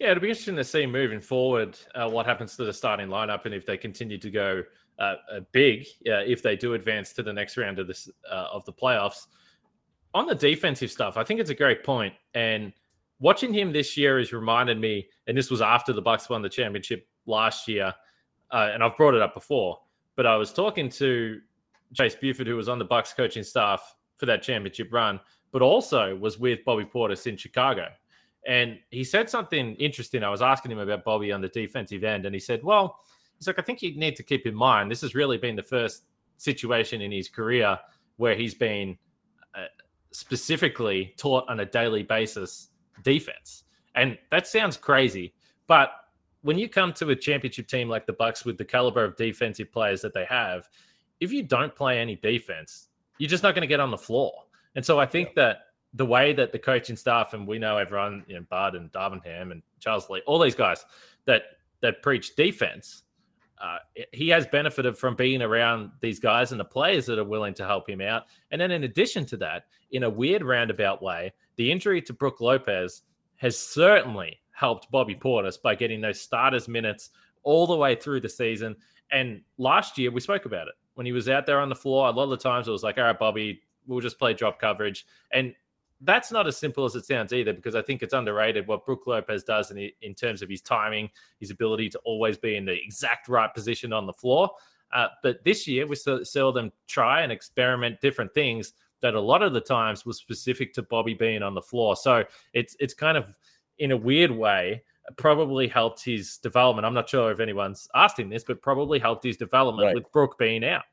Yeah, 0.00 0.12
it'll 0.12 0.22
be 0.22 0.30
interesting 0.30 0.56
to 0.56 0.64
see 0.64 0.86
moving 0.86 1.20
forward 1.20 1.78
uh, 1.94 2.08
what 2.08 2.24
happens 2.24 2.56
to 2.56 2.64
the 2.64 2.72
starting 2.72 3.08
lineup 3.08 3.44
and 3.44 3.54
if 3.54 3.66
they 3.66 3.76
continue 3.76 4.16
to 4.18 4.30
go 4.30 4.64
uh, 4.98 5.14
uh 5.30 5.40
big, 5.52 5.86
if 6.04 6.42
they 6.42 6.56
do 6.56 6.74
advance 6.74 7.12
to 7.12 7.22
the 7.22 7.32
next 7.32 7.58
round 7.58 7.78
of 7.78 7.86
this 7.86 8.08
uh, 8.30 8.48
of 8.50 8.64
the 8.64 8.72
playoffs. 8.72 9.26
On 10.14 10.26
the 10.26 10.34
defensive 10.34 10.90
stuff, 10.90 11.16
I 11.16 11.22
think 11.22 11.38
it's 11.38 11.50
a 11.50 11.54
great 11.54 11.84
point. 11.84 12.14
point 12.14 12.14
and 12.34 12.72
watching 13.20 13.52
him 13.52 13.72
this 13.72 13.96
year 13.96 14.18
has 14.18 14.32
reminded 14.32 14.80
me, 14.80 15.06
and 15.26 15.36
this 15.36 15.50
was 15.50 15.60
after 15.60 15.92
the 15.92 16.02
Bucks 16.02 16.28
won 16.28 16.42
the 16.42 16.48
championship 16.48 17.06
last 17.26 17.68
year, 17.68 17.94
uh, 18.50 18.70
and 18.72 18.82
I've 18.82 18.96
brought 18.96 19.14
it 19.14 19.22
up 19.22 19.34
before. 19.34 19.78
But 20.16 20.26
I 20.26 20.36
was 20.36 20.52
talking 20.52 20.88
to 20.90 21.40
Chase 21.94 22.16
Buford, 22.16 22.46
who 22.46 22.56
was 22.56 22.68
on 22.68 22.78
the 22.78 22.84
Bucks 22.84 23.12
coaching 23.12 23.44
staff 23.44 23.94
for 24.16 24.26
that 24.26 24.42
championship 24.42 24.92
run, 24.92 25.20
but 25.52 25.62
also 25.62 26.16
was 26.16 26.38
with 26.38 26.64
Bobby 26.64 26.84
Portis 26.84 27.26
in 27.26 27.36
Chicago. 27.36 27.88
And 28.46 28.78
he 28.90 29.04
said 29.04 29.28
something 29.28 29.74
interesting. 29.76 30.24
I 30.24 30.30
was 30.30 30.42
asking 30.42 30.72
him 30.72 30.78
about 30.78 31.04
Bobby 31.04 31.30
on 31.30 31.40
the 31.40 31.48
defensive 31.48 32.04
end, 32.04 32.26
and 32.26 32.34
he 32.34 32.40
said, 32.40 32.62
"Well, 32.62 33.00
he's 33.38 33.46
like, 33.46 33.58
I 33.58 33.62
think 33.62 33.82
you 33.82 33.96
need 33.96 34.16
to 34.16 34.22
keep 34.22 34.46
in 34.46 34.54
mind 34.54 34.90
this 34.90 35.02
has 35.02 35.14
really 35.14 35.36
been 35.36 35.56
the 35.56 35.62
first 35.62 36.04
situation 36.38 37.02
in 37.02 37.12
his 37.12 37.28
career 37.28 37.78
where 38.16 38.34
he's 38.34 38.54
been." 38.54 38.96
Uh, 39.54 39.64
specifically 40.12 41.14
taught 41.16 41.48
on 41.48 41.60
a 41.60 41.64
daily 41.64 42.02
basis 42.02 42.68
defense. 43.02 43.64
And 43.94 44.18
that 44.30 44.46
sounds 44.46 44.76
crazy, 44.76 45.34
but 45.66 45.90
when 46.42 46.58
you 46.58 46.68
come 46.68 46.92
to 46.94 47.10
a 47.10 47.16
championship 47.16 47.68
team 47.68 47.88
like 47.88 48.06
the 48.06 48.12
Bucks 48.12 48.44
with 48.44 48.56
the 48.56 48.64
caliber 48.64 49.04
of 49.04 49.16
defensive 49.16 49.70
players 49.70 50.00
that 50.02 50.14
they 50.14 50.24
have, 50.24 50.68
if 51.20 51.32
you 51.32 51.42
don't 51.42 51.74
play 51.74 51.98
any 51.98 52.16
defense, 52.16 52.88
you're 53.18 53.28
just 53.28 53.42
not 53.42 53.54
going 53.54 53.62
to 53.62 53.68
get 53.68 53.80
on 53.80 53.90
the 53.90 53.98
floor. 53.98 54.32
And 54.74 54.84
so 54.84 54.98
I 54.98 55.06
think 55.06 55.30
yeah. 55.30 55.34
that 55.42 55.58
the 55.94 56.06
way 56.06 56.32
that 56.32 56.52
the 56.52 56.58
coaching 56.58 56.96
staff 56.96 57.34
and 57.34 57.46
we 57.46 57.58
know 57.58 57.76
everyone, 57.76 58.24
you 58.28 58.34
know, 58.34 58.46
Bud 58.48 58.74
and 58.74 58.92
Darvin 58.92 59.24
Ham 59.24 59.50
and 59.52 59.62
Charles 59.80 60.08
Lee, 60.08 60.22
all 60.26 60.38
these 60.38 60.54
guys 60.54 60.84
that 61.26 61.42
that 61.80 62.02
preach 62.02 62.36
defense, 62.36 63.02
uh, 63.60 63.78
he 64.12 64.28
has 64.28 64.46
benefited 64.46 64.96
from 64.96 65.16
being 65.16 65.42
around 65.42 65.90
these 66.00 66.20
guys 66.20 66.52
and 66.52 66.60
the 66.60 66.64
players 66.64 67.06
that 67.06 67.18
are 67.18 67.24
willing 67.24 67.54
to 67.54 67.66
help 67.66 67.88
him 67.88 68.00
out. 68.00 68.24
And 68.50 68.60
then 68.60 68.70
in 68.70 68.84
addition 68.84 69.26
to 69.26 69.36
that, 69.38 69.64
in 69.90 70.04
a 70.04 70.10
weird 70.10 70.42
roundabout 70.42 71.02
way, 71.02 71.32
the 71.56 71.70
injury 71.70 72.00
to 72.02 72.12
Brook 72.12 72.40
Lopez 72.40 73.02
has 73.36 73.58
certainly 73.58 74.38
helped 74.52 74.90
Bobby 74.90 75.14
Portis 75.14 75.60
by 75.60 75.74
getting 75.74 76.00
those 76.00 76.20
starters 76.20 76.68
minutes 76.68 77.10
all 77.42 77.66
the 77.66 77.76
way 77.76 77.94
through 77.94 78.20
the 78.20 78.28
season. 78.28 78.76
And 79.10 79.40
last 79.58 79.98
year 79.98 80.10
we 80.10 80.20
spoke 80.20 80.44
about 80.44 80.68
it 80.68 80.74
when 80.94 81.06
he 81.06 81.12
was 81.12 81.28
out 81.28 81.46
there 81.46 81.60
on 81.60 81.68
the 81.68 81.74
floor. 81.74 82.08
A 82.08 82.10
lot 82.10 82.24
of 82.24 82.30
the 82.30 82.36
times 82.36 82.68
it 82.68 82.70
was 82.70 82.82
like, 82.82 82.98
all 82.98 83.04
right, 83.04 83.18
Bobby, 83.18 83.62
we'll 83.86 84.00
just 84.00 84.18
play 84.18 84.34
drop 84.34 84.60
coverage. 84.60 85.06
And 85.32 85.54
that's 86.02 86.32
not 86.32 86.46
as 86.46 86.56
simple 86.56 86.84
as 86.84 86.94
it 86.94 87.04
sounds 87.04 87.32
either, 87.32 87.52
because 87.52 87.74
I 87.74 87.82
think 87.82 88.02
it's 88.02 88.14
underrated 88.14 88.66
what 88.66 88.86
Brook 88.86 89.02
Lopez 89.06 89.44
does 89.44 89.70
in, 89.70 89.90
in 90.02 90.14
terms 90.14 90.42
of 90.42 90.48
his 90.48 90.60
timing, 90.60 91.10
his 91.38 91.50
ability 91.50 91.90
to 91.90 91.98
always 92.00 92.38
be 92.38 92.56
in 92.56 92.64
the 92.64 92.72
exact 92.72 93.28
right 93.28 93.52
position 93.52 93.92
on 93.92 94.06
the 94.06 94.12
floor. 94.12 94.50
Uh, 94.92 95.08
but 95.22 95.44
this 95.44 95.68
year, 95.68 95.86
we 95.86 95.96
saw 95.96 96.52
them 96.52 96.72
try 96.88 97.20
and 97.20 97.30
experiment 97.30 98.00
different 98.00 98.32
things 98.34 98.72
that 99.02 99.14
a 99.14 99.20
lot 99.20 99.42
of 99.42 99.52
the 99.52 99.60
times 99.60 100.04
was 100.04 100.18
specific 100.18 100.72
to 100.74 100.82
Bobby 100.82 101.14
being 101.14 101.42
on 101.42 101.54
the 101.54 101.62
floor. 101.62 101.96
So 101.96 102.24
it's 102.52 102.76
it's 102.80 102.94
kind 102.94 103.16
of 103.16 103.34
in 103.78 103.92
a 103.92 103.96
weird 103.96 104.30
way 104.30 104.82
probably 105.16 105.68
helped 105.68 106.04
his 106.04 106.38
development. 106.38 106.86
I'm 106.86 106.94
not 106.94 107.08
sure 107.08 107.30
if 107.30 107.40
anyone's 107.40 107.88
asked 107.94 108.18
him 108.18 108.28
this, 108.28 108.44
but 108.44 108.62
probably 108.62 108.98
helped 108.98 109.24
his 109.24 109.36
development 109.36 109.86
right. 109.86 109.94
with 109.94 110.10
Brook 110.12 110.38
being 110.38 110.64
out. 110.64 110.84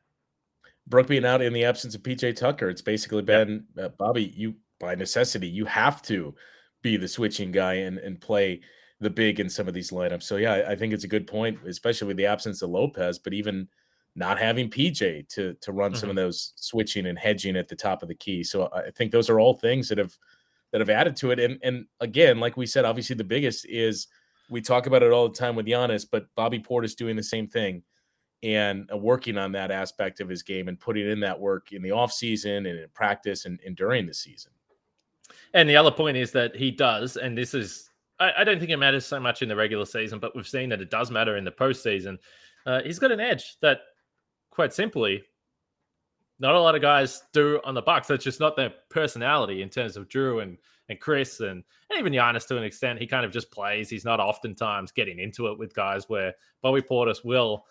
Brook 0.88 1.08
being 1.08 1.26
out 1.26 1.42
in 1.42 1.54
the 1.54 1.66
absence 1.66 1.96
of 1.96 2.04
PJ 2.04 2.36
Tucker, 2.36 2.70
it's 2.70 2.82
basically 2.82 3.22
been 3.22 3.66
yep. 3.76 3.86
uh, 3.86 3.90
Bobby. 3.98 4.34
You 4.36 4.56
by 4.80 4.96
necessity, 4.96 5.48
you 5.48 5.66
have 5.66 6.02
to 6.04 6.34
be 6.82 6.98
the 6.98 7.08
switching 7.08 7.52
guy 7.52 7.76
and 7.76 7.98
and 7.98 8.22
play 8.22 8.62
the 9.00 9.10
big 9.10 9.40
in 9.40 9.50
some 9.50 9.68
of 9.68 9.74
these 9.74 9.92
lineups. 9.92 10.24
So 10.24 10.38
yeah, 10.38 10.66
I, 10.68 10.76
think 10.76 10.92
it's 10.92 11.04
a 11.04 11.08
good 11.08 11.28
point, 11.28 11.60
especially 11.68 12.08
with 12.08 12.18
the 12.18 12.26
absence 12.26 12.64
of 12.64 12.72
Lopez, 12.72 13.20
but 13.20 13.32
even 13.32 13.68
not 14.16 14.40
having 14.40 14.70
PJ 14.70 15.30
to 15.30 15.54
to 15.62 15.72
run 15.72 15.92
mm-hmm. 15.92 16.00
some 16.00 16.10
of 16.10 16.16
mm-hmm. 16.16 16.26
those 16.26 16.54
switching 16.56 17.06
and 17.06 17.20
hedging 17.20 17.56
at 17.56 17.68
the 17.68 17.76
top 17.76 18.02
of 18.02 18.10
the 18.10 18.16
key. 18.16 18.44
So 18.44 18.70
I 18.74 18.90
think 18.92 19.12
those 19.12 19.30
are 19.30 19.40
all 19.40 19.54
things 19.54 19.90
that 19.90 19.98
have 19.98 20.18
that 20.72 20.82
have 20.82 20.90
added 20.90 21.16
to 21.18 21.32
it. 21.32 21.40
And 21.40 21.60
and 21.64 21.86
again, 22.00 22.40
like 22.40 22.58
we 22.58 22.66
said, 22.66 22.86
obviously 22.86 23.16
the 23.16 23.24
biggest 23.24 23.66
is 23.70 24.08
we 24.50 24.62
talk 24.62 24.88
about 24.88 25.04
it 25.04 25.12
all 25.12 25.28
the 25.28 25.38
time 25.38 25.56
with 25.56 25.66
Giannis, 25.66 26.06
but 26.10 26.28
Bobby 26.36 26.60
Portis 26.60 26.96
doing 26.96 27.16
the 27.16 27.24
same 27.24 27.48
thing 27.48 27.84
and 28.44 28.90
uh, 28.92 28.98
working 28.98 29.38
on 29.38 29.52
that 29.52 29.72
aspect 29.72 30.20
of 30.20 30.30
his 30.30 30.44
game 30.44 30.68
and 30.68 30.80
putting 30.80 31.10
in 31.10 31.20
that 31.20 31.40
work 31.40 31.72
in 31.72 31.82
the 31.82 31.92
off 31.92 32.12
season 32.12 32.66
and 32.66 32.80
in 32.80 32.90
practice 32.94 33.46
and, 33.46 33.60
and 33.66 33.76
during 33.76 34.06
the 34.06 34.14
season. 34.14 34.52
And 35.54 35.70
the 35.70 35.76
other 35.76 35.92
point 35.92 36.18
is 36.18 36.32
that 36.32 36.56
he 36.56 36.72
does, 36.72 37.18
and 37.18 37.38
this 37.38 37.54
is 37.54 37.90
I, 38.20 38.32
I, 38.40 38.44
don't 38.44 38.60
think 38.60 38.72
it 38.72 38.78
matters 38.78 39.06
so 39.06 39.20
much 39.20 39.42
in 39.42 39.50
the 39.50 39.56
regular 39.56 39.86
season, 39.86 40.20
but 40.20 40.36
we've 40.36 40.48
seen 40.48 40.70
that 40.70 40.82
it 40.82 40.90
does 40.90 41.12
matter 41.12 41.38
in 41.38 41.44
the 41.44 41.52
postseason. 41.52 42.18
Uh, 42.66 42.82
he's 42.84 43.00
got 43.00 43.12
an 43.12 43.20
edge 43.20 43.58
that 43.62 43.80
quite 44.50 44.74
simply, 44.74 45.24
not 46.40 46.56
a 46.56 46.60
lot 46.60 46.76
of 46.76 46.82
guys 46.82 47.24
do 47.34 47.60
on 47.64 47.74
the 47.74 47.82
Bucks. 47.82 48.08
That's 48.08 48.24
just 48.24 48.40
not 48.40 48.56
their 48.56 48.74
personality 48.90 49.62
in 49.62 49.70
terms 49.70 49.98
of 49.98 50.10
Jrue 50.10 50.42
and 50.42 50.58
and 50.90 51.00
Chris 51.02 51.42
and, 51.42 51.64
and 51.90 52.00
even 52.00 52.14
Giannis 52.14 52.48
to 52.48 52.58
an 52.58 52.64
extent. 52.64 53.00
He 53.00 53.08
kind 53.08 53.26
of 53.26 53.32
just 53.32 53.52
plays. 53.52 53.90
He's 53.90 54.06
not 54.06 54.20
oftentimes 54.20 54.92
getting 54.92 55.20
into 55.20 55.48
it 55.48 55.60
with 55.60 55.74
guys 55.74 56.08
where 56.08 56.34
Bobby 56.62 56.82
Portis 56.82 57.26
will 57.26 57.66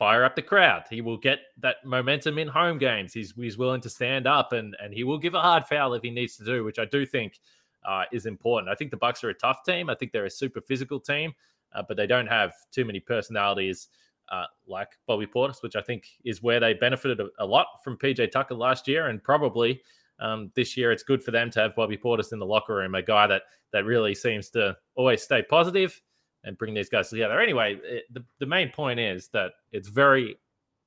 fire 0.00 0.24
up 0.24 0.34
the 0.34 0.42
crowd. 0.42 0.84
He 0.88 1.02
will 1.02 1.18
get 1.18 1.40
that 1.58 1.76
momentum 1.84 2.38
in 2.38 2.48
home 2.48 2.78
games. 2.78 3.12
He's 3.12 3.32
he's 3.36 3.58
willing 3.58 3.82
to 3.82 3.90
stand 3.90 4.26
up 4.26 4.52
and 4.52 4.74
and 4.82 4.92
he 4.92 5.04
will 5.04 5.18
give 5.18 5.34
a 5.34 5.40
hard 5.40 5.66
foul 5.66 5.92
if 5.92 6.02
he 6.02 6.10
needs 6.10 6.36
to 6.38 6.44
do, 6.44 6.64
which 6.64 6.78
I 6.78 6.86
do 6.86 7.04
think 7.04 7.38
uh, 7.84 8.04
is 8.10 8.24
important. 8.24 8.72
I 8.72 8.74
think 8.74 8.90
the 8.90 8.96
Bucks 8.96 9.22
are 9.22 9.28
a 9.28 9.34
tough 9.34 9.62
team. 9.62 9.90
I 9.90 9.94
think 9.94 10.10
they're 10.10 10.24
a 10.24 10.30
super 10.30 10.62
physical 10.62 10.98
team, 10.98 11.34
uh, 11.74 11.82
but 11.86 11.98
they 11.98 12.06
don't 12.06 12.26
have 12.26 12.54
too 12.72 12.86
many 12.86 12.98
personalities 12.98 13.88
uh, 14.30 14.46
like 14.66 14.88
Bobby 15.06 15.26
Portis, 15.26 15.62
which 15.62 15.76
I 15.76 15.82
think 15.82 16.06
is 16.24 16.42
where 16.42 16.60
they 16.60 16.72
benefited 16.72 17.20
a, 17.20 17.28
a 17.38 17.44
lot 17.44 17.66
from 17.84 17.98
PJ 17.98 18.30
Tucker 18.30 18.54
last 18.54 18.88
year, 18.88 19.08
and 19.08 19.22
probably 19.22 19.82
um, 20.18 20.50
this 20.54 20.78
year 20.78 20.92
it's 20.92 21.02
good 21.02 21.22
for 21.22 21.30
them 21.30 21.50
to 21.50 21.60
have 21.60 21.76
Bobby 21.76 21.98
Portis 21.98 22.32
in 22.32 22.38
the 22.38 22.46
locker 22.46 22.74
room, 22.74 22.94
a 22.94 23.02
guy 23.02 23.26
that 23.26 23.42
that 23.72 23.84
really 23.84 24.14
seems 24.14 24.48
to 24.50 24.76
always 24.94 25.22
stay 25.22 25.42
positive 25.42 26.00
and 26.44 26.56
bring 26.58 26.74
these 26.74 26.88
guys 26.88 27.10
together. 27.10 27.40
Anyway, 27.40 27.78
it, 27.82 28.04
the 28.12 28.24
the 28.38 28.46
main 28.46 28.70
point 28.70 29.00
is 29.00 29.28
that 29.28 29.52
it's 29.72 29.88
very 29.88 30.36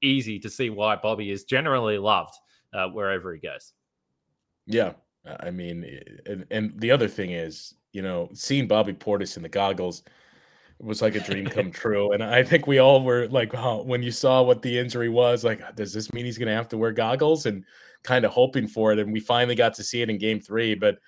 easy 0.01 0.39
to 0.39 0.49
see 0.49 0.69
why 0.69 0.95
Bobby 0.95 1.31
is 1.31 1.43
generally 1.43 1.97
loved 1.97 2.33
uh, 2.73 2.87
wherever 2.87 3.33
he 3.33 3.39
goes. 3.39 3.73
Yeah, 4.65 4.93
I 5.39 5.51
mean, 5.51 5.85
and, 6.25 6.45
and 6.51 6.73
the 6.79 6.91
other 6.91 7.07
thing 7.07 7.31
is, 7.31 7.75
you 7.91 8.01
know, 8.01 8.29
seeing 8.33 8.67
Bobby 8.67 8.93
Portis 8.93 9.37
in 9.37 9.43
the 9.43 9.49
goggles 9.49 10.03
was 10.79 11.01
like 11.01 11.15
a 11.15 11.19
dream 11.19 11.45
come 11.45 11.71
true. 11.71 12.11
And 12.11 12.23
I 12.23 12.43
think 12.43 12.67
we 12.67 12.79
all 12.79 13.03
were 13.03 13.27
like, 13.27 13.53
oh, 13.53 13.83
when 13.83 14.03
you 14.03 14.11
saw 14.11 14.41
what 14.41 14.61
the 14.61 14.77
injury 14.77 15.09
was, 15.09 15.43
like, 15.43 15.75
does 15.75 15.93
this 15.93 16.11
mean 16.13 16.25
he's 16.25 16.37
going 16.37 16.47
to 16.47 16.55
have 16.55 16.69
to 16.69 16.77
wear 16.77 16.91
goggles? 16.91 17.45
And 17.45 17.63
kind 18.03 18.25
of 18.25 18.31
hoping 18.31 18.67
for 18.67 18.91
it. 18.91 18.99
And 18.99 19.11
we 19.11 19.19
finally 19.19 19.55
got 19.55 19.73
to 19.75 19.83
see 19.83 20.01
it 20.01 20.09
in 20.09 20.17
game 20.17 20.39
three. 20.39 20.75
But 20.75 20.99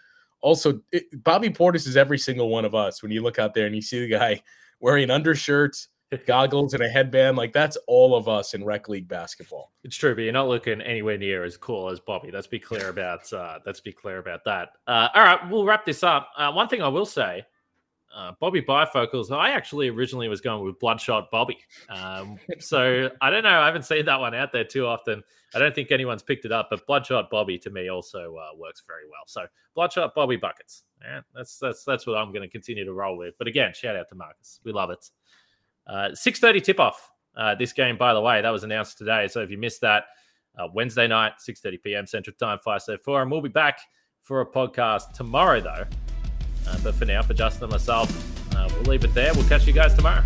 also, 0.46 0.80
it, 0.92 1.24
Bobby 1.24 1.50
Portis 1.50 1.88
is 1.88 1.98
every 1.98 2.20
single 2.20 2.50
one 2.50 2.66
of 2.66 2.76
us. 2.76 3.02
When 3.02 3.12
you 3.12 3.24
look 3.24 3.40
out 3.40 3.56
there 3.56 3.66
and 3.66 3.76
you 3.76 3.82
see 3.82 4.02
the 4.02 4.08
guy 4.08 4.44
wearing 4.80 5.10
undershirts, 5.10 5.88
goggles, 6.28 6.76
and 6.76 6.84
a 6.84 6.88
headband, 6.88 7.36
like 7.36 7.52
that's 7.52 7.78
all 7.88 8.16
of 8.16 8.28
us 8.28 8.54
in 8.54 8.64
rec 8.64 8.88
league 8.88 9.08
basketball. 9.08 9.72
It's 9.84 9.96
true, 9.96 10.14
but 10.14 10.22
you're 10.22 10.32
not 10.32 10.48
looking 10.48 10.82
anywhere 10.82 11.18
near 11.18 11.44
as 11.44 11.58
cool 11.58 11.90
as 11.90 12.00
Bobby. 12.00 12.30
Let's 12.30 12.46
be 12.46 12.60
clear 12.60 12.90
about 12.96 13.34
uh, 13.34 13.58
let's 13.66 13.80
be 13.80 13.92
clear 13.92 14.20
about 14.20 14.44
that. 14.46 14.70
Uh, 14.86 15.08
all 15.16 15.24
right, 15.24 15.50
we'll 15.50 15.66
wrap 15.66 15.84
this 15.84 16.04
up. 16.04 16.30
Uh, 16.38 16.52
one 16.52 16.68
thing 16.68 16.84
I 16.84 16.90
will 16.90 17.08
say 17.08 17.44
uh, 18.16 18.32
Bobby 18.40 18.62
bifocals. 18.62 19.30
I 19.30 19.52
actually 19.52 19.90
originally 19.90 20.30
was 20.30 20.40
going 20.40 20.64
with 20.64 20.80
Bloodshot 20.80 21.30
Bobby. 21.32 21.58
Um, 21.90 22.38
so 22.60 23.10
I 23.22 23.30
don't 23.30 23.44
know. 23.44 23.60
I 23.60 23.66
haven't 23.66 23.84
seen 23.84 24.06
that 24.06 24.20
one 24.20 24.34
out 24.34 24.54
there 24.54 24.64
too 24.64 24.86
often. 24.88 25.22
I 25.54 25.60
don't 25.60 25.76
think 25.76 25.92
anyone's 25.92 26.24
picked 26.24 26.46
it 26.46 26.52
up, 26.52 26.68
but 26.70 26.88
Bloodshot 26.88 27.30
Bobby 27.30 27.58
to 27.60 27.70
me 27.70 27.90
also 27.90 28.38
uh, 28.38 28.58
works 28.58 28.84
very 28.88 29.04
well. 29.10 29.24
So 29.28 29.46
Bloodshot 29.76 30.16
Bobby 30.16 30.38
buckets. 30.38 30.84
Yeah, 31.02 31.22
that's 31.36 31.60
that's 31.60 31.84
that's 31.84 32.08
what 32.08 32.18
I'm 32.18 32.32
going 32.32 32.42
to 32.42 32.50
continue 32.50 32.86
to 32.86 32.94
roll 32.94 33.18
with. 33.18 33.36
But 33.38 33.48
again, 33.48 33.74
shout 33.74 33.98
out 33.98 34.08
to 34.10 34.16
Marcus. 34.16 34.62
We 34.64 34.72
love 34.72 34.90
it. 34.90 35.10
Uh, 35.86 36.10
6:30 36.14 36.64
tip 36.64 36.80
off. 36.80 37.12
Uh, 37.36 37.54
this 37.54 37.74
game, 37.74 37.98
by 37.98 38.14
the 38.14 38.22
way, 38.22 38.42
that 38.42 38.50
was 38.50 38.64
announced 38.64 38.98
today. 38.98 39.28
So 39.28 39.42
if 39.42 39.52
you 39.52 39.58
missed 39.58 39.82
that, 39.82 40.06
uh, 40.58 40.70
Wednesday 40.74 41.06
night, 41.06 41.34
6:30 41.48 41.84
p.m. 41.84 42.08
Central 42.08 42.34
Time, 42.40 42.60
574, 42.60 43.24
and 43.24 43.32
we'll 43.32 43.42
be 43.42 43.50
back 43.50 43.80
for 44.22 44.40
a 44.40 44.46
podcast 44.46 45.12
tomorrow, 45.12 45.60
though. 45.60 45.84
Uh, 46.68 46.78
but 46.84 46.96
for 46.96 47.06
now, 47.06 47.22
for 47.22 47.34
Justin 47.34 47.66
and 47.66 47.72
myself, 47.72 48.10
uh, 48.56 48.68
we'll 48.74 48.84
leave 48.84 49.04
it 49.04 49.14
there. 49.14 49.34
We'll 49.34 49.48
catch 49.48 49.68
you 49.68 49.74
guys 49.74 49.94
tomorrow. 49.94 50.24